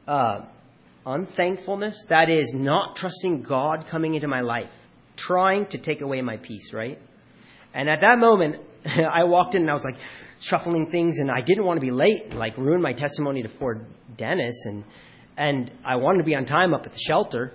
uh, 0.08 0.46
unthankfulness. 1.06 2.06
That 2.10 2.30
is 2.30 2.54
not 2.54 2.96
trusting 2.96 3.44
God 3.44 3.88
coming 3.88 4.16
into 4.16 4.28
my 4.28 4.42
life, 4.42 4.72
trying 5.16 5.68
to 5.68 5.78
take 5.78 6.02
away 6.02 6.22
my 6.22 6.38
peace, 6.38 6.74
right? 6.74 7.00
And 7.74 7.90
at 7.90 8.02
that 8.02 8.20
moment, 8.20 8.58
I 8.86 9.26
walked 9.26 9.56
in 9.56 9.62
and 9.62 9.70
I 9.70 9.74
was 9.74 9.84
like 9.84 9.98
shuffling 10.40 10.90
things, 10.90 11.20
and 11.20 11.30
I 11.30 11.42
didn't 11.42 11.66
want 11.66 11.80
to 11.80 11.86
be 11.86 11.92
late, 11.92 12.34
like 12.34 12.58
ruin 12.58 12.82
my 12.82 12.94
testimony 12.94 13.44
to 13.44 13.50
Ford 13.50 13.86
Dennis, 14.16 14.66
and 14.66 14.84
and 15.38 15.72
I 15.86 15.98
wanted 15.98 16.20
to 16.20 16.24
be 16.26 16.36
on 16.36 16.46
time 16.46 16.74
up 16.74 16.86
at 16.86 16.94
the 16.94 17.00
shelter. 17.00 17.54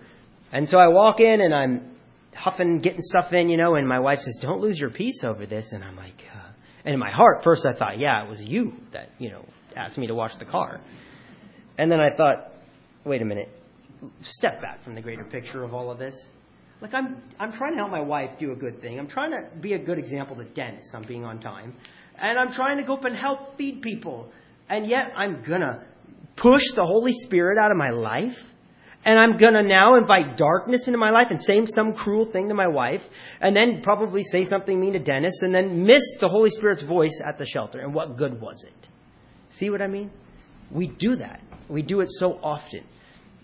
And 0.52 0.68
so 0.68 0.78
I 0.78 0.88
walk 0.88 1.20
in 1.20 1.40
and 1.40 1.54
I'm 1.54 1.93
huffing, 2.34 2.80
getting 2.80 3.00
stuff 3.00 3.32
in, 3.32 3.48
you 3.48 3.56
know, 3.56 3.74
and 3.74 3.88
my 3.88 4.00
wife 4.00 4.20
says, 4.20 4.38
"Don't 4.40 4.60
lose 4.60 4.78
your 4.78 4.90
peace 4.90 5.24
over 5.24 5.46
this." 5.46 5.72
And 5.72 5.84
I'm 5.84 5.96
like, 5.96 6.24
uh, 6.34 6.48
and 6.84 6.94
in 6.94 7.00
my 7.00 7.10
heart, 7.10 7.42
first 7.42 7.66
I 7.66 7.72
thought, 7.72 7.98
"Yeah, 7.98 8.22
it 8.24 8.28
was 8.28 8.42
you 8.42 8.74
that 8.92 9.10
you 9.18 9.30
know 9.30 9.44
asked 9.76 9.98
me 9.98 10.06
to 10.06 10.14
wash 10.14 10.36
the 10.36 10.44
car," 10.44 10.80
and 11.78 11.90
then 11.90 12.00
I 12.00 12.10
thought, 12.14 12.52
"Wait 13.04 13.22
a 13.22 13.24
minute, 13.24 13.48
step 14.20 14.60
back 14.60 14.82
from 14.82 14.94
the 14.94 15.00
greater 15.00 15.24
picture 15.24 15.62
of 15.62 15.74
all 15.74 15.90
of 15.90 15.98
this." 15.98 16.28
Like 16.80 16.92
I'm, 16.92 17.22
I'm 17.38 17.52
trying 17.52 17.72
to 17.72 17.78
help 17.78 17.90
my 17.90 18.02
wife 18.02 18.38
do 18.38 18.52
a 18.52 18.56
good 18.56 18.82
thing. 18.82 18.98
I'm 18.98 19.06
trying 19.06 19.30
to 19.30 19.56
be 19.58 19.72
a 19.72 19.78
good 19.78 19.98
example 19.98 20.36
to 20.36 20.44
Dennis. 20.44 20.92
I'm 20.94 21.02
being 21.02 21.24
on 21.24 21.40
time, 21.40 21.74
and 22.18 22.38
I'm 22.38 22.52
trying 22.52 22.76
to 22.78 22.82
go 22.82 22.94
up 22.94 23.04
and 23.04 23.16
help 23.16 23.56
feed 23.56 23.80
people. 23.80 24.30
And 24.68 24.86
yet 24.86 25.12
I'm 25.16 25.42
gonna 25.42 25.84
push 26.36 26.72
the 26.74 26.84
Holy 26.84 27.12
Spirit 27.12 27.58
out 27.58 27.70
of 27.70 27.76
my 27.76 27.90
life, 27.90 28.53
and 29.04 29.18
I'm 29.18 29.36
gonna 29.36 29.62
now 29.62 29.96
invite 29.96 30.36
darkness 30.36 30.86
into 30.86 30.98
my 30.98 31.10
life 31.10 31.28
and 31.30 31.40
say 31.40 31.64
some 31.66 31.92
cruel 31.94 32.26
thing 32.26 32.48
to 32.48 32.54
my 32.54 32.68
wife, 32.68 33.06
and 33.40 33.56
then 33.56 33.82
probably 33.82 34.22
say 34.22 34.44
something 34.44 34.78
mean 34.78 34.94
to 34.94 34.98
Dennis, 34.98 35.42
and 35.42 35.54
then 35.54 35.84
miss 35.84 36.02
the 36.20 36.28
Holy 36.28 36.50
Spirit's 36.50 36.82
voice 36.82 37.20
at 37.24 37.38
the 37.38 37.46
shelter. 37.46 37.80
And 37.80 37.94
what 37.94 38.16
good 38.16 38.40
was 38.40 38.64
it? 38.64 38.88
See 39.50 39.70
what 39.70 39.82
I 39.82 39.86
mean? 39.86 40.10
We 40.70 40.86
do 40.86 41.16
that. 41.16 41.40
We 41.68 41.82
do 41.82 42.00
it 42.00 42.08
so 42.10 42.38
often. 42.42 42.84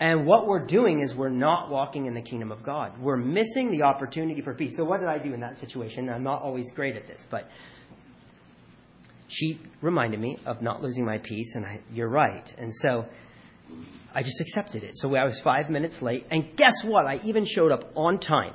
And 0.00 0.26
what 0.26 0.46
we're 0.46 0.64
doing 0.64 1.00
is 1.00 1.14
we're 1.14 1.28
not 1.28 1.70
walking 1.70 2.06
in 2.06 2.14
the 2.14 2.22
kingdom 2.22 2.50
of 2.50 2.62
God. 2.62 2.98
We're 2.98 3.18
missing 3.18 3.70
the 3.70 3.82
opportunity 3.82 4.40
for 4.40 4.54
peace. 4.54 4.74
So, 4.76 4.84
what 4.84 5.00
did 5.00 5.10
I 5.10 5.18
do 5.18 5.34
in 5.34 5.40
that 5.40 5.58
situation? 5.58 6.08
I'm 6.08 6.22
not 6.22 6.40
always 6.40 6.72
great 6.72 6.96
at 6.96 7.06
this, 7.06 7.24
but 7.28 7.50
she 9.28 9.60
reminded 9.82 10.18
me 10.18 10.38
of 10.46 10.62
not 10.62 10.82
losing 10.82 11.04
my 11.04 11.18
peace, 11.18 11.54
and 11.54 11.66
I, 11.66 11.80
you're 11.92 12.08
right. 12.08 12.52
And 12.56 12.74
so 12.74 13.04
I 14.14 14.22
just 14.22 14.40
accepted 14.40 14.82
it. 14.82 14.96
So 14.96 15.14
I 15.14 15.24
was 15.24 15.40
five 15.40 15.70
minutes 15.70 16.02
late, 16.02 16.26
and 16.30 16.56
guess 16.56 16.82
what? 16.84 17.06
I 17.06 17.20
even 17.24 17.44
showed 17.44 17.72
up 17.72 17.84
on 17.96 18.18
time 18.18 18.54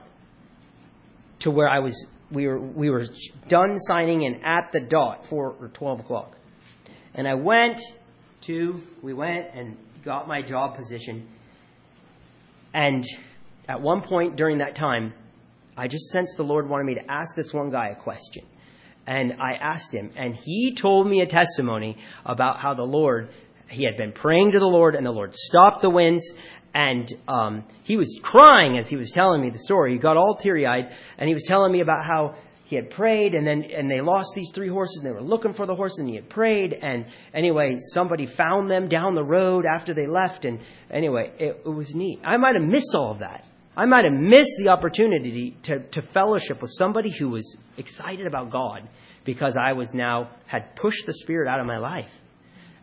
to 1.39 1.51
where 1.51 1.69
I 1.69 1.79
was. 1.79 2.07
We 2.31 2.47
were 2.47 2.59
we 2.59 2.89
were 2.89 3.05
done 3.47 3.79
signing 3.79 4.23
in 4.23 4.43
at 4.43 4.71
the 4.71 4.81
dot 4.81 5.27
for 5.27 5.55
or 5.59 5.67
twelve 5.69 5.99
o'clock, 5.99 6.35
and 7.13 7.27
I 7.27 7.35
went 7.35 7.79
to 8.41 8.81
we 9.01 9.13
went 9.13 9.47
and 9.53 9.77
got 10.03 10.27
my 10.27 10.41
job 10.41 10.75
position. 10.75 11.27
And 12.73 13.05
at 13.67 13.81
one 13.81 14.01
point 14.01 14.35
during 14.35 14.57
that 14.57 14.75
time, 14.75 15.13
I 15.77 15.87
just 15.87 16.05
sensed 16.05 16.37
the 16.37 16.43
Lord 16.43 16.69
wanted 16.69 16.85
me 16.85 16.95
to 16.95 17.11
ask 17.11 17.35
this 17.35 17.53
one 17.53 17.69
guy 17.69 17.87
a 17.89 17.95
question. 17.95 18.45
And 19.07 19.33
I 19.39 19.53
asked 19.53 19.93
him, 19.93 20.11
and 20.15 20.35
he 20.35 20.73
told 20.73 21.07
me 21.07 21.21
a 21.21 21.27
testimony 21.27 21.97
about 22.25 22.57
how 22.57 22.73
the 22.73 22.85
Lord, 22.85 23.29
he 23.69 23.83
had 23.83 23.97
been 23.97 24.11
praying 24.11 24.51
to 24.51 24.59
the 24.59 24.65
Lord, 24.65 24.95
and 24.95 25.05
the 25.05 25.11
Lord 25.11 25.35
stopped 25.35 25.81
the 25.81 25.89
winds, 25.89 26.33
and 26.73 27.11
um, 27.27 27.63
he 27.83 27.97
was 27.97 28.19
crying 28.21 28.77
as 28.77 28.89
he 28.89 28.97
was 28.97 29.11
telling 29.11 29.41
me 29.41 29.49
the 29.49 29.59
story. 29.59 29.93
He 29.93 29.99
got 29.99 30.17
all 30.17 30.35
teary 30.35 30.65
eyed, 30.65 30.93
and 31.17 31.27
he 31.27 31.33
was 31.33 31.45
telling 31.45 31.71
me 31.71 31.81
about 31.81 32.03
how 32.03 32.35
he 32.65 32.75
had 32.75 32.89
prayed 32.89 33.35
and 33.35 33.45
then 33.45 33.63
and 33.63 33.89
they 33.89 34.01
lost 34.01 34.33
these 34.35 34.49
three 34.53 34.67
horses 34.67 34.97
and 34.97 35.05
they 35.05 35.11
were 35.11 35.21
looking 35.21 35.53
for 35.53 35.67
the 35.67 35.75
horse 35.75 35.99
and 35.99 36.09
he 36.09 36.15
had 36.15 36.27
prayed 36.29 36.73
and 36.73 37.05
anyway 37.31 37.77
somebody 37.79 38.25
found 38.25 38.69
them 38.69 38.89
down 38.89 39.13
the 39.13 39.23
road 39.23 39.65
after 39.65 39.93
they 39.93 40.07
left 40.07 40.45
and 40.45 40.59
anyway 40.89 41.31
it, 41.37 41.61
it 41.63 41.69
was 41.69 41.93
neat. 41.93 42.19
I 42.23 42.37
might 42.37 42.55
have 42.55 42.67
missed 42.67 42.95
all 42.95 43.11
of 43.11 43.19
that. 43.19 43.45
I 43.77 43.85
might 43.85 44.05
have 44.05 44.13
missed 44.13 44.57
the 44.57 44.69
opportunity 44.69 45.55
to, 45.63 45.79
to 45.89 46.01
fellowship 46.01 46.61
with 46.61 46.71
somebody 46.73 47.11
who 47.11 47.29
was 47.29 47.55
excited 47.77 48.25
about 48.25 48.49
god 48.49 48.89
because 49.25 49.57
i 49.57 49.73
was 49.73 49.93
now 49.93 50.31
had 50.47 50.75
pushed 50.75 51.05
the 51.05 51.13
spirit 51.13 51.47
out 51.47 51.59
of 51.59 51.67
my 51.67 51.77
life 51.77 52.09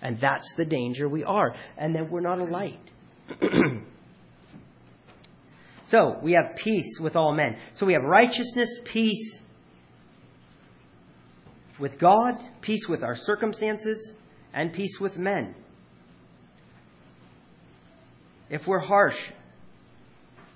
and 0.02 0.20
that's 0.20 0.54
the 0.54 0.64
danger 0.64 1.08
we 1.08 1.24
are 1.24 1.54
and 1.78 1.94
that 1.94 2.10
we're 2.10 2.20
not 2.20 2.38
a 2.38 2.44
light 2.44 2.80
So 5.92 6.18
we 6.22 6.32
have 6.32 6.56
peace 6.56 6.98
with 6.98 7.16
all 7.16 7.34
men. 7.34 7.58
So 7.74 7.84
we 7.84 7.92
have 7.92 8.02
righteousness, 8.02 8.80
peace 8.82 9.42
with 11.78 11.98
God, 11.98 12.42
peace 12.62 12.88
with 12.88 13.02
our 13.02 13.14
circumstances, 13.14 14.14
and 14.54 14.72
peace 14.72 14.98
with 14.98 15.18
men. 15.18 15.54
If 18.48 18.66
we're 18.66 18.78
harsh, 18.78 19.32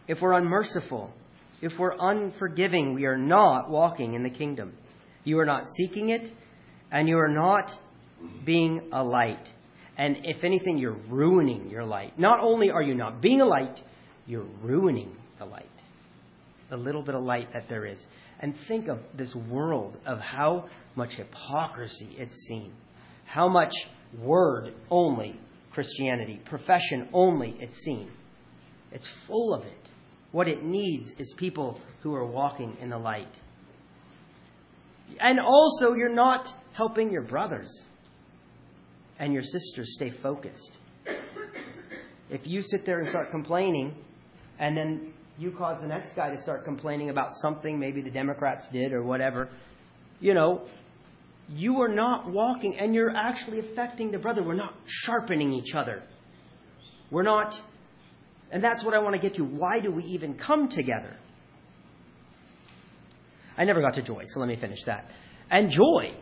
if 0.09 0.22
we're 0.22 0.32
unmerciful, 0.32 1.12
if 1.61 1.78
we're 1.78 1.97
unforgiving, 2.01 2.94
we 2.94 3.05
are 3.05 3.18
not 3.18 3.68
walking 3.68 4.14
in 4.14 4.22
the 4.22 4.30
kingdom. 4.30 4.72
You 5.22 5.38
are 5.40 5.44
not 5.44 5.68
seeking 5.68 6.09
it, 6.09 6.32
and 6.90 7.11
you 7.11 7.18
are 7.18 7.28
not 7.28 7.78
being 8.44 8.88
a 8.92 9.02
light. 9.02 9.52
And 9.96 10.24
if 10.24 10.44
anything, 10.44 10.78
you're 10.78 10.96
ruining 11.08 11.70
your 11.70 11.84
light. 11.84 12.18
Not 12.18 12.40
only 12.40 12.70
are 12.70 12.82
you 12.82 12.94
not 12.94 13.20
being 13.20 13.40
a 13.40 13.46
light, 13.46 13.82
you're 14.26 14.46
ruining 14.62 15.16
the 15.38 15.46
light. 15.46 15.64
The 16.68 16.76
little 16.76 17.02
bit 17.02 17.14
of 17.14 17.22
light 17.22 17.52
that 17.52 17.68
there 17.68 17.86
is. 17.86 18.04
And 18.40 18.54
think 18.68 18.88
of 18.88 18.98
this 19.14 19.34
world 19.34 19.98
of 20.04 20.20
how 20.20 20.68
much 20.94 21.14
hypocrisy 21.14 22.08
it's 22.18 22.36
seen. 22.46 22.72
How 23.24 23.48
much 23.48 23.74
word 24.18 24.74
only 24.90 25.40
Christianity, 25.76 26.40
profession 26.44 27.08
only 27.12 27.56
it's 27.60 27.76
seen. 27.76 28.10
It's 28.92 29.08
full 29.26 29.52
of 29.54 29.64
it. 29.64 29.90
What 30.32 30.48
it 30.48 30.62
needs 30.62 31.12
is 31.18 31.34
people 31.36 31.80
who 32.02 32.14
are 32.14 32.24
walking 32.24 32.76
in 32.80 32.88
the 32.88 32.98
light. 32.98 33.28
And 35.20 35.38
also, 35.38 35.94
you're 35.94 36.08
not 36.08 36.52
helping 36.72 37.10
your 37.10 37.22
brothers 37.22 37.84
and 39.18 39.32
your 39.32 39.42
sisters 39.42 39.94
stay 39.94 40.10
focused. 40.10 40.76
If 42.28 42.46
you 42.46 42.62
sit 42.62 42.84
there 42.84 43.00
and 43.00 43.08
start 43.08 43.30
complaining, 43.30 43.94
and 44.58 44.76
then 44.76 45.12
you 45.38 45.50
cause 45.52 45.80
the 45.80 45.86
next 45.86 46.14
guy 46.14 46.30
to 46.30 46.38
start 46.38 46.64
complaining 46.64 47.10
about 47.10 47.34
something 47.34 47.78
maybe 47.78 48.00
the 48.00 48.10
Democrats 48.10 48.68
did 48.68 48.92
or 48.92 49.02
whatever, 49.02 49.48
you 50.20 50.34
know, 50.34 50.66
you 51.48 51.80
are 51.82 51.88
not 51.88 52.28
walking 52.30 52.76
and 52.76 52.94
you're 52.94 53.14
actually 53.14 53.60
affecting 53.60 54.10
the 54.10 54.18
brother. 54.18 54.42
We're 54.42 54.54
not 54.54 54.74
sharpening 54.86 55.52
each 55.52 55.74
other. 55.74 56.02
We're 57.10 57.22
not, 57.22 57.60
and 58.50 58.64
that's 58.64 58.84
what 58.84 58.94
I 58.94 58.98
want 58.98 59.14
to 59.14 59.20
get 59.20 59.34
to. 59.34 59.44
Why 59.44 59.80
do 59.80 59.92
we 59.92 60.02
even 60.04 60.34
come 60.34 60.68
together? 60.68 61.14
I 63.56 63.64
never 63.64 63.80
got 63.80 63.94
to 63.94 64.02
joy, 64.02 64.22
so 64.24 64.40
let 64.40 64.48
me 64.48 64.56
finish 64.56 64.84
that. 64.84 65.08
And 65.50 65.70
joy. 65.70 66.14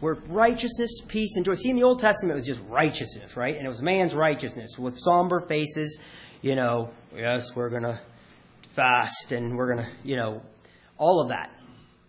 Where 0.00 0.14
righteousness, 0.28 1.02
peace, 1.06 1.36
and 1.36 1.44
joy. 1.44 1.54
See, 1.54 1.70
in 1.70 1.76
the 1.76 1.82
Old 1.82 2.00
Testament, 2.00 2.32
it 2.32 2.36
was 2.36 2.46
just 2.46 2.60
righteousness, 2.68 3.36
right? 3.36 3.54
And 3.54 3.66
it 3.66 3.68
was 3.68 3.82
man's 3.82 4.14
righteousness 4.14 4.78
with 4.78 4.96
somber 4.96 5.40
faces. 5.40 5.98
You 6.40 6.54
know, 6.56 6.90
yes, 7.14 7.54
we're 7.54 7.68
going 7.68 7.82
to 7.82 8.00
fast 8.70 9.32
and 9.32 9.56
we're 9.56 9.74
going 9.74 9.84
to, 9.84 9.92
you 10.02 10.16
know, 10.16 10.42
all 10.96 11.20
of 11.20 11.28
that. 11.28 11.50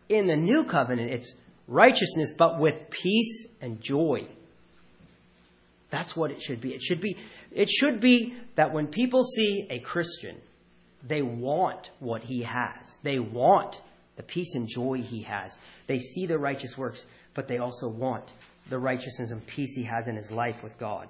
In 0.08 0.28
the 0.28 0.36
new 0.36 0.64
covenant, 0.64 1.12
it's 1.12 1.34
righteousness, 1.68 2.34
but 2.38 2.60
with 2.60 2.90
peace 2.90 3.48
and 3.62 3.82
joy. 3.82 4.28
That's 5.90 6.16
what 6.16 6.32
it 6.32 6.42
should 6.42 6.62
be. 6.62 6.74
It 6.74 6.82
should 6.82 7.02
be, 7.02 7.18
it 7.52 7.70
should 7.70 8.00
be 8.00 8.36
that 8.56 8.74
when 8.74 8.88
people 8.88 9.24
see 9.24 9.68
a 9.70 9.80
Christian, 9.80 10.38
they 11.04 11.22
want 11.22 11.90
what 12.00 12.24
he 12.24 12.44
has. 12.44 13.00
They 13.04 13.20
want 13.20 13.82
the 14.16 14.24
peace 14.24 14.56
and 14.56 14.68
joy 14.68 15.02
he 15.02 15.24
has. 15.24 15.58
They 15.88 16.00
see 16.00 16.26
the 16.26 16.38
righteous 16.38 16.78
works, 16.78 17.06
but 17.34 17.48
they 17.48 17.58
also 17.58 17.88
want 17.88 18.32
the 18.70 18.78
righteousness 18.78 19.32
and 19.32 19.46
peace 19.48 19.76
he 19.76 19.84
has 19.84 20.08
in 20.08 20.16
his 20.16 20.32
life 20.32 20.64
with 20.64 20.78
God. 20.78 21.08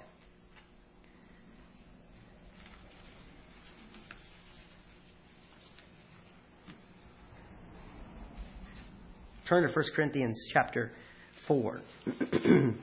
Turn 9.45 9.67
to 9.67 9.69
1 9.69 9.85
Corinthians 9.93 10.47
chapter 10.49 10.93
4. 11.33 11.81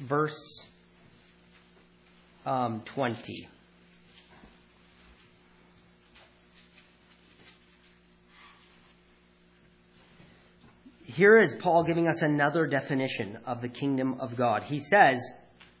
Verse 0.00 0.57
Um, 2.48 2.80
20. 2.80 3.46
Here 11.04 11.38
is 11.38 11.54
Paul 11.56 11.84
giving 11.84 12.08
us 12.08 12.22
another 12.22 12.66
definition 12.66 13.40
of 13.44 13.60
the 13.60 13.68
kingdom 13.68 14.18
of 14.20 14.34
God. 14.34 14.62
He 14.62 14.78
says, 14.78 15.20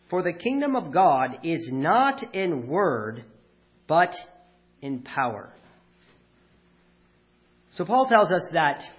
For 0.08 0.20
the 0.20 0.34
kingdom 0.34 0.76
of 0.76 0.92
God 0.92 1.38
is 1.42 1.72
not 1.72 2.34
in 2.34 2.66
word, 2.68 3.24
but 3.86 4.14
in 4.82 5.00
power. 5.00 5.50
So 7.70 7.86
Paul 7.86 8.04
tells 8.08 8.30
us 8.30 8.50
that 8.50 8.90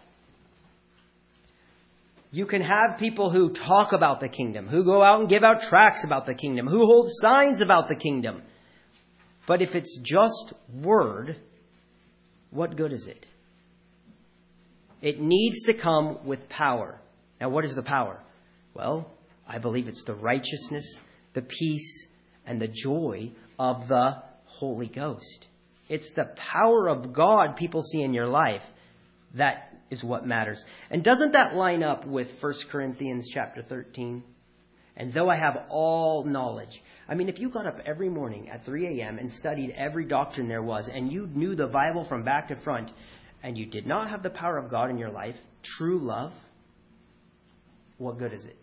you 2.32 2.46
can 2.46 2.62
have 2.62 3.00
people 3.00 3.32
who 3.32 3.52
talk 3.52 3.92
about 3.92 4.20
the 4.20 4.30
kingdom, 4.30 4.68
who 4.68 4.84
go 4.84 5.02
out 5.02 5.20
and 5.20 5.30
give 5.30 5.44
out 5.44 5.64
tracts 5.64 6.04
about 6.04 6.26
the 6.26 6.36
kingdom, 6.36 6.68
who 6.68 6.86
hold 6.86 7.10
signs 7.12 7.62
about 7.62 7.88
the 7.88 7.96
kingdom. 7.96 8.44
But 9.48 9.62
if 9.64 9.76
it's 9.76 9.98
just 9.98 10.54
word, 10.72 11.36
what 12.52 12.76
good 12.76 12.94
is 12.94 13.08
it? 13.08 13.26
It 15.02 15.20
needs 15.20 15.64
to 15.64 15.74
come 15.74 16.26
with 16.26 16.50
power. 16.50 17.00
Now, 17.42 17.50
what 17.50 17.66
is 17.66 17.74
the 17.74 17.82
power? 17.82 18.20
Well, 18.76 19.10
I 19.48 19.58
believe 19.58 19.88
it's 19.88 20.04
the 20.04 20.14
righteousness, 20.14 21.00
the 21.34 21.42
peace, 21.42 22.08
and 22.46 22.62
the 22.62 22.68
joy 22.68 23.32
of 23.58 23.88
the 23.88 24.22
Holy 24.46 24.88
Ghost. 24.88 25.48
It's 25.88 26.12
the 26.12 26.26
power 26.36 26.88
of 26.90 27.14
God 27.14 27.56
people 27.56 27.82
see 27.82 28.04
in 28.04 28.14
your 28.14 28.28
life 28.28 28.66
that 29.34 29.69
is 29.90 30.04
what 30.04 30.26
matters. 30.26 30.64
And 30.90 31.04
doesn't 31.04 31.34
that 31.34 31.56
line 31.56 31.84
up 31.84 32.06
with 32.06 32.42
1 32.42 32.54
Corinthians 32.70 33.28
chapter 33.28 33.62
13? 33.62 34.24
And 34.96 35.14
though 35.14 35.30
I 35.30 35.36
have 35.36 35.66
all 35.70 36.26
knowledge, 36.26 36.84
I 37.08 37.16
mean, 37.16 37.30
if 37.30 37.40
you 37.40 37.50
got 37.50 37.66
up 37.66 37.80
every 37.86 38.10
morning 38.10 38.50
at 38.50 38.66
3 38.66 39.00
a.m. 39.00 39.18
and 39.18 39.32
studied 39.32 39.74
every 39.76 40.06
doctrine 40.06 40.48
there 40.48 40.62
was, 40.62 40.90
and 40.90 41.12
you 41.12 41.28
knew 41.28 41.56
the 41.56 41.68
Bible 41.68 42.04
from 42.04 42.24
back 42.24 42.50
to 42.50 42.56
front, 42.56 42.92
and 43.42 43.58
you 43.58 43.66
did 43.66 43.88
not 43.88 44.10
have 44.10 44.24
the 44.24 44.30
power 44.30 44.58
of 44.58 44.70
God 44.70 44.90
in 44.90 44.98
your 44.98 45.10
life, 45.10 45.38
true 45.64 46.00
love, 46.00 46.34
what 47.98 48.18
good 48.18 48.34
is 48.34 48.46
it? 48.46 48.58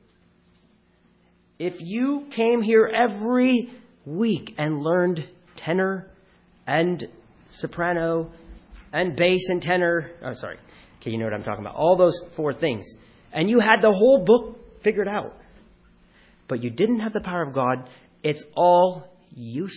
If 1.59 1.81
you 1.81 2.27
came 2.31 2.61
here 2.61 2.87
every 2.87 3.70
week 4.05 4.55
and 4.59 4.83
learned 4.83 5.27
tenor 5.57 6.09
and 6.66 7.09
soprano 7.49 8.31
and 8.93 9.16
bass 9.16 9.49
and 9.49 9.62
tenor, 9.62 10.11
oh, 10.22 10.35
sorry, 10.35 10.59
okay, 11.07 11.13
you 11.13 11.19
know 11.19 11.25
what 11.25 11.35
I'm 11.35 11.45
talking 11.45 11.65
about, 11.65 11.77
all 11.77 11.97
those 11.97 12.21
four 12.35 12.53
things, 12.53 12.95
and 13.33 13.49
you 13.49 13.61
had 13.61 13.81
the 13.81 13.93
whole 13.93 14.25
book 14.25 14.83
figured 14.83 15.07
out, 15.07 15.35
but 16.49 16.65
you 16.65 16.71
didn't 16.71 17.01
have 17.01 17.13
the 17.13 17.21
power 17.21 17.43
of 17.43 17.55
God, 17.55 17.89
it's 18.23 18.45
all 18.57 19.09
useless. 19.35 19.75